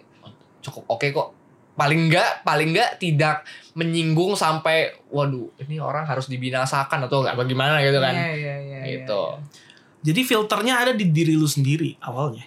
[0.59, 1.27] cukup oke kok
[1.73, 7.79] paling enggak paling enggak tidak menyinggung sampai waduh ini orang harus dibinasakan atau nggak bagaimana
[7.79, 9.69] gitu kan Iya, iya, iya, iya, gitu iya.
[10.01, 12.41] Jadi filternya ada di diri lu sendiri awalnya.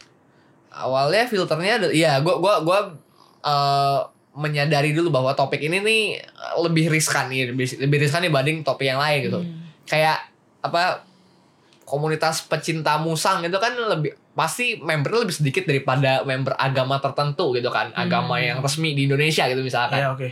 [0.77, 2.79] Awalnya filternya ada- iya gua gua gua
[3.41, 3.99] eh,
[4.35, 6.03] menyadari dulu bahwa topik ini nih
[6.59, 9.63] lebih riskan nih lebih, lebih riskan dibanding topik yang lain gitu Hmm.
[9.85, 10.19] kayak
[10.59, 11.07] apa
[11.85, 17.69] komunitas pecinta musang itu kan lebih pasti membernya lebih sedikit daripada member agama tertentu gitu
[17.69, 18.45] kan agama Hmm.
[18.45, 20.29] yang resmi di Indonesia gitu misalkan Iya oke.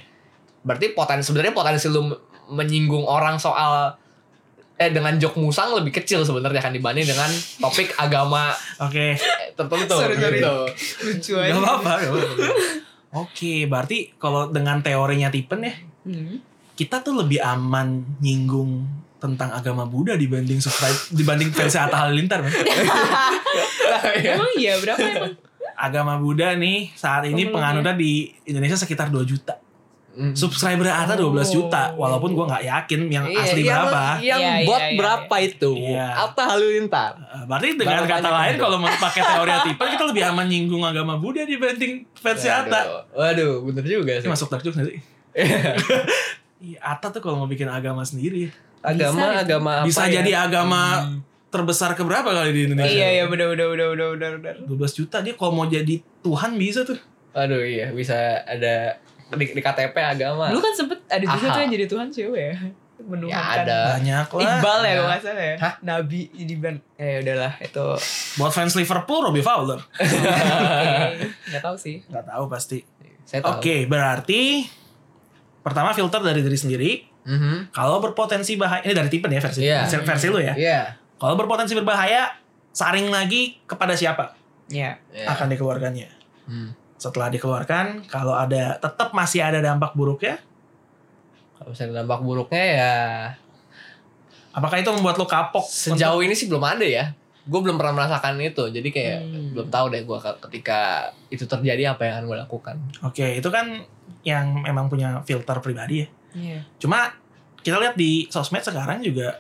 [0.63, 2.11] berarti potensi sebenarnya potensi lu
[2.49, 3.95] menyinggung orang soal
[4.83, 9.15] eh dengan jok musang lebih kecil sebenarnya kan dibanding dengan topik agama Oke.
[9.15, 9.17] eh,
[9.53, 10.39] tertentu Sorry, sorry.
[10.39, 10.55] gitu.
[11.03, 11.93] Lucu Gak apa-apa.
[11.97, 12.47] gak apa-apa.
[13.15, 16.43] Oke, berarti kalau dengan teorinya Tipen ya, Hmm.
[16.75, 18.83] kita tuh lebih aman nyinggung
[19.17, 22.43] tentang agama Buddha dibanding subscribe dibanding versi Atta Halilintar.
[24.19, 25.35] Emang iya berapa emang?
[25.75, 27.55] Agama Buddha nih saat ini Pemeluknya.
[27.55, 28.13] penganutnya di
[28.45, 29.62] Indonesia sekitar 2 juta.
[30.13, 30.35] Mm.
[30.35, 32.05] Subscriber Atta 12 juta Oh.
[32.05, 34.03] walaupun gua nggak yakin yang Iya, asli yang- berapa.
[34.21, 35.71] Yang Iya, iya, bot iya, berapa itu?
[35.75, 36.07] Iya.
[36.19, 37.13] Atta Halilintar.
[37.17, 38.61] Uh, Berarti dengan Berapa kata lain itu?
[38.61, 43.09] kalau mau pakai teori Tipen kita lebih aman nyinggung agama Buddha dibanding versi Atta.
[43.11, 44.29] Waduh, bener juga sih.
[44.29, 45.01] masuk dark jokes sih?
[46.63, 48.47] Iya, Atta tuh kalau mau bikin agama sendiri
[48.81, 49.43] agama, Bisa itu.
[49.43, 50.13] agama apa bisa ya?
[50.19, 50.81] jadi agama
[51.49, 52.93] terbesar keberapa kali di Indonesia?
[52.93, 54.57] Iya iya bener bener bener bener bener bener.
[54.69, 56.99] 12 juta dia kalau mau jadi Tuhan bisa tuh.
[57.33, 58.95] Aduh iya, bisa ada
[59.35, 60.49] di, di KTP agama.
[60.49, 62.57] Dulu kan sempet ada juga tuh yang jadi Tuhan cewek ya.
[63.03, 63.35] Menuhankan.
[63.35, 63.79] Ya, ada.
[63.99, 64.43] Banyak lah.
[64.47, 64.93] Iqbal ya Ya.
[64.95, 65.57] kalau nggak salah ya.
[65.59, 65.75] Hah?
[65.81, 66.79] Nabi jadi band.
[66.95, 67.87] Eh udahlah itu.
[68.37, 69.81] Buat fans Liverpool Robbie Fowler.
[71.51, 72.01] Nggak tahu sih.
[72.07, 72.79] Nggak tahu pasti.
[73.23, 73.59] Saya tahu.
[73.59, 74.67] Oke, berarti
[75.61, 76.91] pertama filter dari diri sendiri.
[77.23, 77.71] Mhm.
[77.71, 79.87] Kalau berpotensi bahaya, ini dari tipe ya versi Iya.
[79.87, 80.55] versi, versi lu ya.
[80.55, 80.81] Iya.
[81.17, 82.35] Kalau berpotensi berbahaya,
[82.71, 84.35] saring lagi kepada siapa
[84.67, 84.99] Iya.
[85.11, 85.27] Iya.
[85.29, 86.09] akan dikeluarkannya.
[86.47, 86.75] Hmm.
[87.03, 90.39] Setelah dikeluarkan, kalau ada tetap masih ada dampak buruknya,
[91.53, 92.93] Kalau misalnya dampak buruknya ya
[94.53, 95.63] apakah itu membuat lo kapok?
[95.63, 97.15] sejauh ini sih belum ada ya.
[97.43, 98.63] Gue belum pernah merasakan itu.
[98.69, 99.51] Jadi kayak Hmm.
[99.51, 100.81] belum tahu deh gue ketika
[101.27, 102.77] itu terjadi apa yang akan gue lakukan.
[103.03, 103.83] Oke, itu kan
[104.23, 106.09] yang emang punya filter pribadi ya.
[106.33, 106.59] Iya.
[106.79, 107.11] Cuma
[107.59, 109.39] kita lihat di sosmed sekarang juga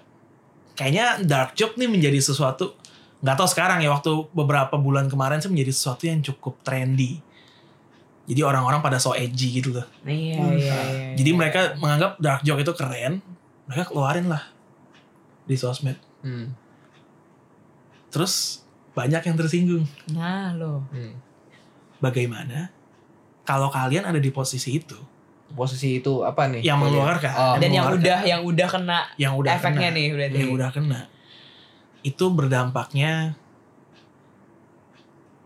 [0.74, 2.74] kayaknya dark joke nih menjadi sesuatu
[3.18, 7.22] nggak tahu sekarang ya waktu beberapa bulan kemarin sih menjadi sesuatu yang cukup trendy.
[8.22, 9.86] Jadi orang-orang pada so edgy gitu loh.
[10.02, 10.54] Iya Hmm.
[10.54, 10.76] iya.
[10.88, 11.06] iya.
[11.14, 13.18] Jadi mereka menganggap dark joke itu keren,
[13.64, 14.46] mereka keluarin lah
[15.42, 15.98] di sosmed.
[16.20, 16.54] Hmm.
[18.08, 18.62] Terus
[18.92, 19.84] banyak yang tersinggung.
[20.08, 20.86] Nah lo.
[20.88, 21.18] Hmm.
[21.98, 22.70] Bagaimana
[23.42, 24.98] kalau kalian ada di posisi itu
[25.52, 26.62] Posisi itu apa nih?
[26.62, 27.54] yang mengeluarkan Oh.
[27.58, 29.96] Dan yang mengeluarkan, udah yang udah kena yang udah efeknya kena.
[29.98, 30.36] nih berarti.
[30.38, 31.00] yang udah kena
[32.02, 33.36] itu berdampaknya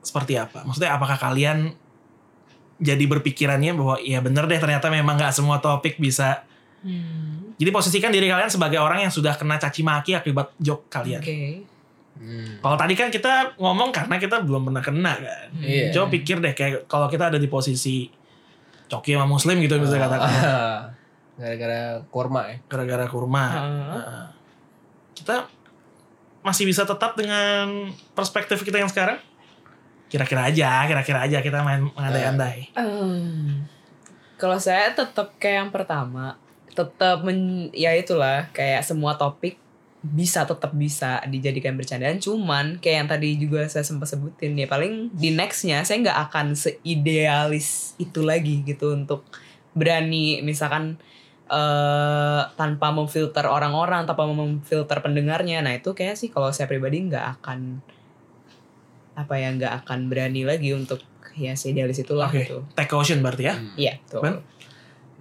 [0.00, 0.62] seperti apa?
[0.62, 1.74] Maksudnya apakah kalian
[2.76, 6.44] jadi berpikirannya bahwa ya bener deh ternyata memang nggak semua topik bisa
[6.76, 7.56] Hmm.
[7.58, 11.18] jadi posisikan diri kalian sebagai orang yang sudah kena caci maki akibat joke kalian.
[11.18, 11.66] Oke.
[12.14, 12.62] Hmm.
[12.62, 15.48] Kalau tadi kan kita ngomong karena kita belum pernah kena kan.
[15.58, 15.90] Iya.
[15.90, 18.06] Coba pikir deh kayak kalau kita ada di posisi
[18.86, 20.80] coki sama muslim gitu bisa katakan Ah.
[21.40, 22.56] Gara-gara kurma ya.
[22.64, 23.44] gara-gara kurma.
[23.50, 23.82] Heeh.
[23.98, 24.26] Nah,
[25.12, 25.36] kita
[26.40, 29.18] masih bisa tetap dengan perspektif kita yang sekarang?
[30.16, 32.72] Kira-kira aja, kira-kira aja kita main mengandai-andai.
[32.72, 33.68] Em,
[34.40, 36.40] kalau saya tetap kayak yang pertama,
[36.72, 39.60] tetap men, ya itulah kayak semua topik
[40.00, 42.16] bisa tetap bisa dijadikan bercandaan.
[42.16, 46.56] Cuman kayak yang tadi juga saya sempat sebutin ya paling di nextnya saya nggak akan
[46.56, 49.28] seidealis itu lagi gitu untuk
[49.76, 50.96] berani misalkan
[51.46, 55.62] eh tanpa memfilter orang-orang, tanpa memfilter pendengarnya.
[55.62, 57.84] Nah itu kayak sih kalau saya pribadi nggak akan
[59.16, 61.00] apa ya nggak akan berani lagi untuk
[61.36, 62.44] ya seidealis itulah Oke.
[62.44, 62.64] gitu.
[62.76, 63.54] Take caution berarti ya.
[63.74, 64.20] Iya, tuh.
[64.20, 64.40] Ben?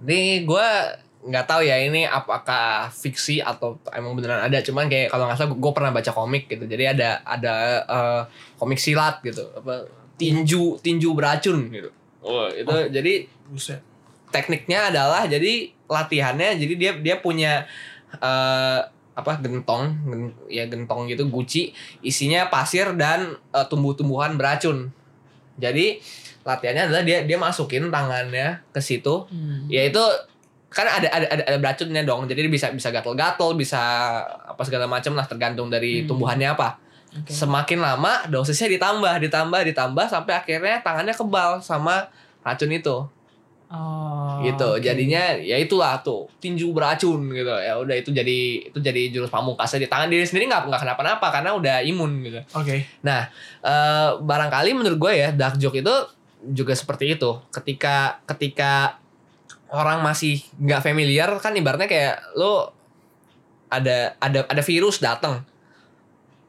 [0.04, 0.68] Ini gue
[1.26, 5.50] nggak tahu ya ini apakah fiksi atau emang beneran ada cuman kayak kalau nggak salah
[5.58, 8.22] gue pernah baca komik gitu jadi ada ada eh,
[8.54, 11.90] komik silat gitu apa tinju tinju beracun gitu
[12.22, 12.86] oh itu Oh.
[12.86, 13.82] jadi Buset.
[14.30, 17.66] tekniknya adalah jadi latihannya jadi dia dia punya
[18.22, 18.80] eh,
[19.16, 24.92] apa gentong gen- ya gentong gitu guci isinya pasir dan eh, tumbuh-tumbuhan beracun
[25.56, 25.96] jadi
[26.44, 29.64] latihannya adalah dia dia masukin tangannya ke situ Hmm.
[29.66, 29.98] ya itu
[30.68, 33.80] kan ada ada ada, ada beracunnya dong jadi dia bisa bisa gatel-gatel bisa
[34.44, 36.12] apa segala macam lah tergantung dari Hmm.
[36.12, 36.76] tumbuhannya apa
[37.16, 37.32] Oke.
[37.32, 42.04] semakin lama dosisnya ditambah ditambah ditambah sampai akhirnya tangannya kebal sama
[42.44, 42.96] racun itu
[43.66, 44.78] Oh, gitu.
[44.78, 44.82] oke.
[44.82, 46.30] jadinya ya itulah tuh.
[46.38, 47.50] Tinju beracun gitu.
[47.50, 49.82] Ya udah itu jadi itu jadi jurus pamungkasnya.
[49.82, 52.40] Di tangan diri sendiri nggak nggak kenapa-napa karena udah imun gitu.
[52.54, 52.86] Oke.
[52.86, 55.94] Eh, barangkali menurut gue ya dark joke itu
[56.54, 57.30] juga seperti itu.
[57.50, 59.02] Ketika ketika
[59.74, 62.70] orang masih nggak familiar kan ibaratnya kayak lo
[63.66, 65.42] ada ada ada virus datang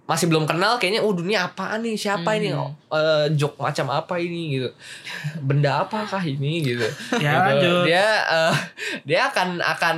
[0.07, 1.93] masih belum kenal kayaknya oh dunia apaan nih?
[1.93, 2.55] Siapa ini?
[2.55, 2.71] Hmm.
[2.87, 4.55] Eh, joke macam apa ini?
[4.55, 4.71] Gitu.
[5.47, 6.63] Benda apakah ini?
[6.63, 6.87] Gitu.
[7.19, 7.83] Ya Gitu.
[7.83, 8.55] dia eh,
[9.03, 9.97] dia akan akan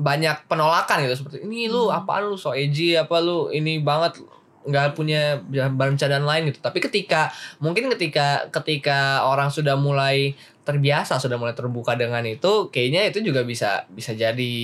[0.00, 2.00] banyak penolakan gitu seperti ini lu Hmm.
[2.00, 2.34] apaan lu?
[2.34, 3.52] So edgy apa lu?
[3.52, 4.16] Ini banget
[4.60, 6.48] nggak punya bahan bercandaan lain.
[6.48, 6.60] Gitu.
[6.60, 7.28] Tapi ketika
[7.60, 10.32] mungkin ketika ketika orang sudah mulai
[10.64, 14.56] terbiasa, sudah mulai terbuka dengan itu, kayaknya itu juga bisa bisa jadi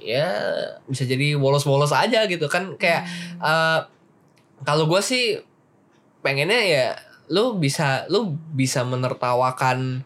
[0.00, 0.28] ya
[0.84, 2.48] bisa jadi wolos-wolos aja gitu.
[2.48, 3.04] Kan kayak
[3.38, 3.80] eh,
[4.62, 5.38] kalau gue sih
[6.20, 6.86] pengennya ya
[7.28, 10.02] lu bisa lu bisa menertawakan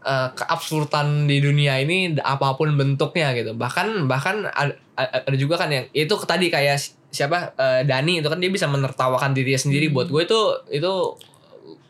[0.00, 5.68] eh, keabsurdan di dunia ini apa pun bentuknya gitu bahkan bahkan ada, ada juga kan
[5.68, 9.88] yang itu tadi kayak si- siapa eh, Dani itu kan dia bisa menertawakan dirinya sendiri
[9.88, 10.40] buat gue itu
[10.70, 10.92] itu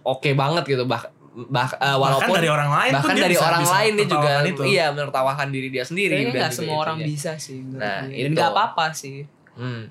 [0.05, 1.09] oke banget gitu bah,
[1.41, 4.07] bah bahkan walaupun dari orang lain bahkan pun dia dari bisa- orang bisa lain dia
[4.09, 4.63] juga itu.
[4.65, 7.09] iya menertawakan diri dia sendiri Kayaknya nggak semua orang itunya.
[7.09, 7.59] bisa sih.
[7.63, 8.31] Nah, itu.
[8.31, 9.23] nggak apa-apa sih.
[9.55, 9.83] hmm.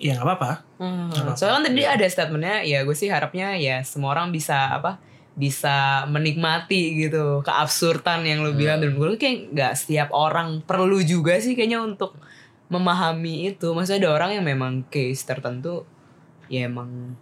[0.00, 0.52] Iya nggak apa-apa.
[0.80, 1.12] Hmm.
[1.36, 4.96] Soalnya kan tadi ada statementnya ya gue sih harapnya ya semua orang bisa apa
[5.36, 11.38] bisa menikmati gitu keabsurdan yang lu bilang dan gue kayak nggak setiap orang perlu juga
[11.38, 12.18] sih kayaknya untuk
[12.68, 15.86] memahami itu maksudnya ada orang yang memang case tertentu
[16.50, 17.14] ya emang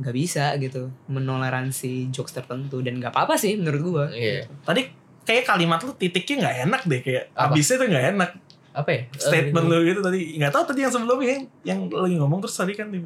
[0.00, 4.48] nggak bisa gitu menoleransi jokes tertentu dan nggak apa-apa sih menurut gue Iya.
[4.64, 4.82] Tadi
[5.22, 7.54] kayak kalimat lu titiknya nggak enak deh kayak Apa?
[7.54, 8.30] abisnya tuh nggak enak
[8.72, 12.00] apa ya statement Eh, lu gitu tadi nggak tahu tadi yang sebelumnya yang, yang lu
[12.00, 12.98] lagi ngomong terus tadi kan di,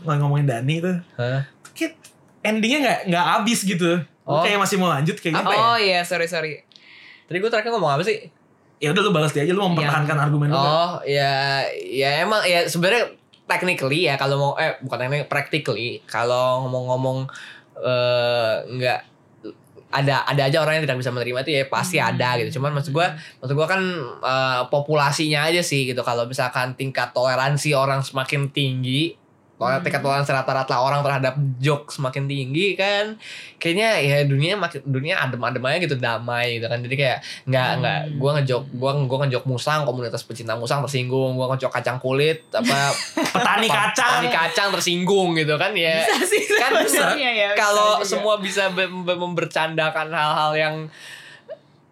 [0.00, 1.42] ngomongin Dani tuh Hah?
[1.74, 1.98] kayak
[2.40, 4.46] endingnya nggak nggak abis gitu Oh.
[4.46, 5.58] kayak masih mau lanjut kayaknya Apa ya?
[5.58, 6.62] oh iya sorry sorry
[7.26, 8.30] Tadi gue terakhir ngomong apa sih?
[8.78, 10.70] ya udah lu balas dia aja lu mempertahankan argumen lu kan?
[10.70, 13.12] Oh, ya ya emang ya sebenarnya
[13.44, 17.26] technically ya kalau mau eh bukan technically practically kalau ngomong-ngomong
[17.76, 19.00] eh nggak
[19.90, 22.58] ada ada aja orang yang tidak bisa menerima itu ya pasti ada gitu.
[22.58, 23.12] Cuman maksud gua
[23.42, 23.82] maksud gua kan
[24.24, 26.00] eh, populasinya aja sih gitu.
[26.00, 29.19] Kalau misalkan tingkat toleransi orang semakin tinggi,
[29.84, 33.20] tingkat toleransi rata-rata orang terhadap joke semakin tinggi kan.
[33.60, 36.80] Kayaknya ya dunia makin dunia adem-adem aja gitu damai gitu kan.
[36.80, 41.36] Jadi kayak nggak nggak gua ngejok gua gua ngejok musang komunitas pecinta musang tersinggung.
[41.36, 42.96] Gua ngejok kacang kulit apa
[43.36, 44.24] petani kacang.
[44.24, 46.08] petani kacang tersinggung gitu kan ya.
[46.08, 46.72] Bisa sih kan
[47.20, 50.74] ya kalau semua bisa be- be- membercandakan hal-hal yang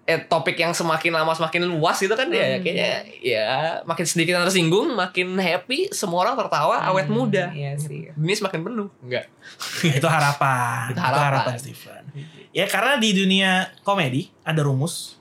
[0.08, 2.64] eh, topik yang semakin lama semakin luas gitu kan ya Hmm.
[2.64, 2.90] kayaknya
[3.20, 3.48] ya
[3.84, 7.52] makin sedikit yang tersinggung makin happy semua orang tertawa awet Hmm, muda.
[7.52, 8.08] iya sih.
[8.08, 8.88] Ini semakin penuh.
[8.98, 9.28] Enggak.
[10.00, 10.90] Itu harapan.
[10.90, 11.54] Itu harapan.
[11.54, 12.02] Stephen.
[12.50, 13.50] Ya karena di dunia
[13.82, 15.20] komedi ada rumus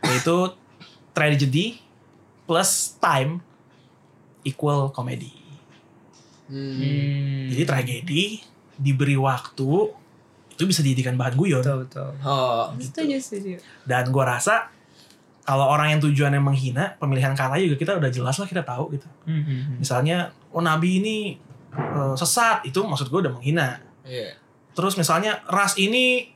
[0.00, 0.56] yaitu
[1.10, 1.76] tragedy
[2.44, 3.44] plus time
[4.40, 5.36] equal komedi
[6.48, 7.52] Hmm.
[7.52, 8.40] jadi tragedi
[8.72, 9.92] diberi waktu
[10.58, 11.62] itu bisa dijadikan bahan guyon.
[11.62, 12.10] Betul betul.
[12.26, 13.62] Oh setuju setuju.
[13.86, 14.74] Dan gua rasa
[15.46, 19.08] kalau orang yang tujuannya menghina pemilihan kata juga kita udah jelas lah kita tahu gitu.
[19.24, 19.80] Hmm.
[19.80, 21.16] misalnya oh nabi ini
[21.72, 23.78] eh, sesat itu maksud gue udah menghina.
[24.02, 24.34] Iya.
[24.74, 26.34] Terus misalnya ras ini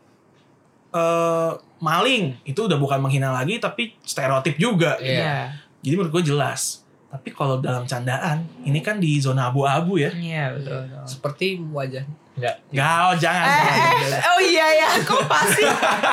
[0.93, 1.53] eh
[1.83, 5.13] maling itu udah bukan menghina lagi tapi stereotip juga Iya.
[5.19, 5.37] iya.
[5.83, 6.87] Jadi menurut gue jelas.
[7.13, 10.09] Tapi kalau dalam candaan ini kan di zona abu-abu ya.
[10.15, 11.05] Iya betul betul.
[11.05, 14.09] Seperti wajah enggak Gak, oh, jangan, Eh, jangan.
[14.15, 15.61] eh, oh iya ya, kok pasti.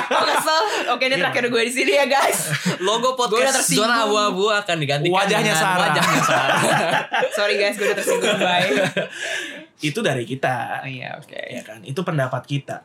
[0.06, 0.62] Kok kesel.
[0.90, 2.52] Oke, ini terakhir gue di sini ya guys.
[2.80, 5.80] logo podcast zona abu-abu akan digantikan Wajahnya dengan Sarah.
[5.86, 6.60] wajahnya Sarah
[7.38, 8.36] Sorry guys, gue udah tersinggung.
[8.38, 8.68] Bye.
[9.80, 11.40] itu dari kita Oh iya, oke.
[11.40, 12.84] ya kan itu pendapat kita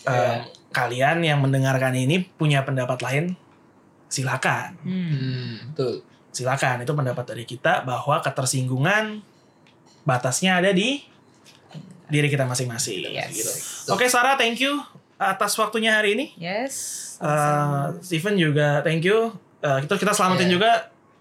[0.00, 0.48] Eh, Iya.
[0.70, 3.36] kalian yang mendengarkan ini punya pendapat lain
[4.06, 5.12] silakan Hmm.
[5.12, 6.00] hmm, betul
[6.30, 9.20] silakan itu pendapat dari kita bahwa ketersinggungan
[10.02, 11.04] batasnya ada di
[12.08, 13.30] diri kita masing-masing Yes.
[13.32, 13.52] gitu.
[13.92, 14.80] Oke Sarah, thank you
[15.16, 16.26] atas waktunya hari ini.
[16.36, 16.74] Yes.
[17.18, 19.34] Eh, Steven juga thank you.
[19.58, 20.54] Eh, kita kita selamatin Yeah.
[20.54, 20.70] juga.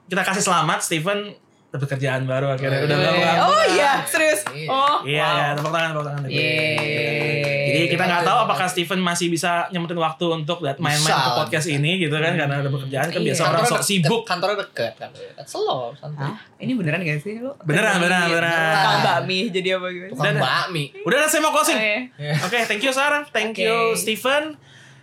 [0.08, 1.36] Kita kasih selamat Steven
[1.68, 2.80] dapat kerjaan baru akhirnya.
[2.80, 3.04] Oh, Udah iya.
[3.04, 3.44] berapa lama?
[3.46, 4.42] oh iya, serius.
[4.50, 4.68] Iya.
[4.68, 5.36] Oh, Iya, wow.
[5.36, 6.22] ya, tepuk tangan, tepuk tangan.
[6.26, 7.66] Yeay.
[7.68, 12.00] Jadi kita nggak tahu apakah Steven masih bisa nyempetin waktu untuk main-main ke podcast ini
[12.00, 13.28] gitu kan karena ada pekerjaan kan Iya.
[13.30, 14.22] biasa orang sok sibuk.
[14.24, 15.10] kantornya deket kan
[15.44, 16.32] slow santai?
[16.58, 17.52] Ini beneran gak sih lu?
[17.62, 18.72] Beneran, beneran, beneran.
[18.74, 20.08] Tukang bakmi jadi apa gitu?
[20.16, 21.76] tukang bakmi Udah, saya mau closing.
[21.76, 22.00] Oh, iya.
[22.16, 22.34] Iya.
[22.42, 24.56] Oke, thank you Sarah, thank you Steven.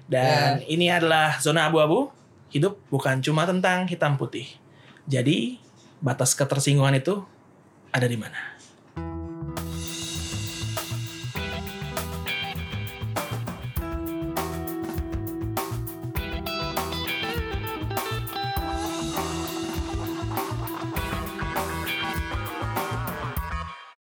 [0.05, 2.09] Dan ini adalah zona abu-abu.
[2.49, 4.47] Hidup bukan cuma tentang hitam putih.
[5.05, 5.61] Jadi
[6.05, 7.25] batas ketersinggungan itu
[7.89, 8.54] ada di mana?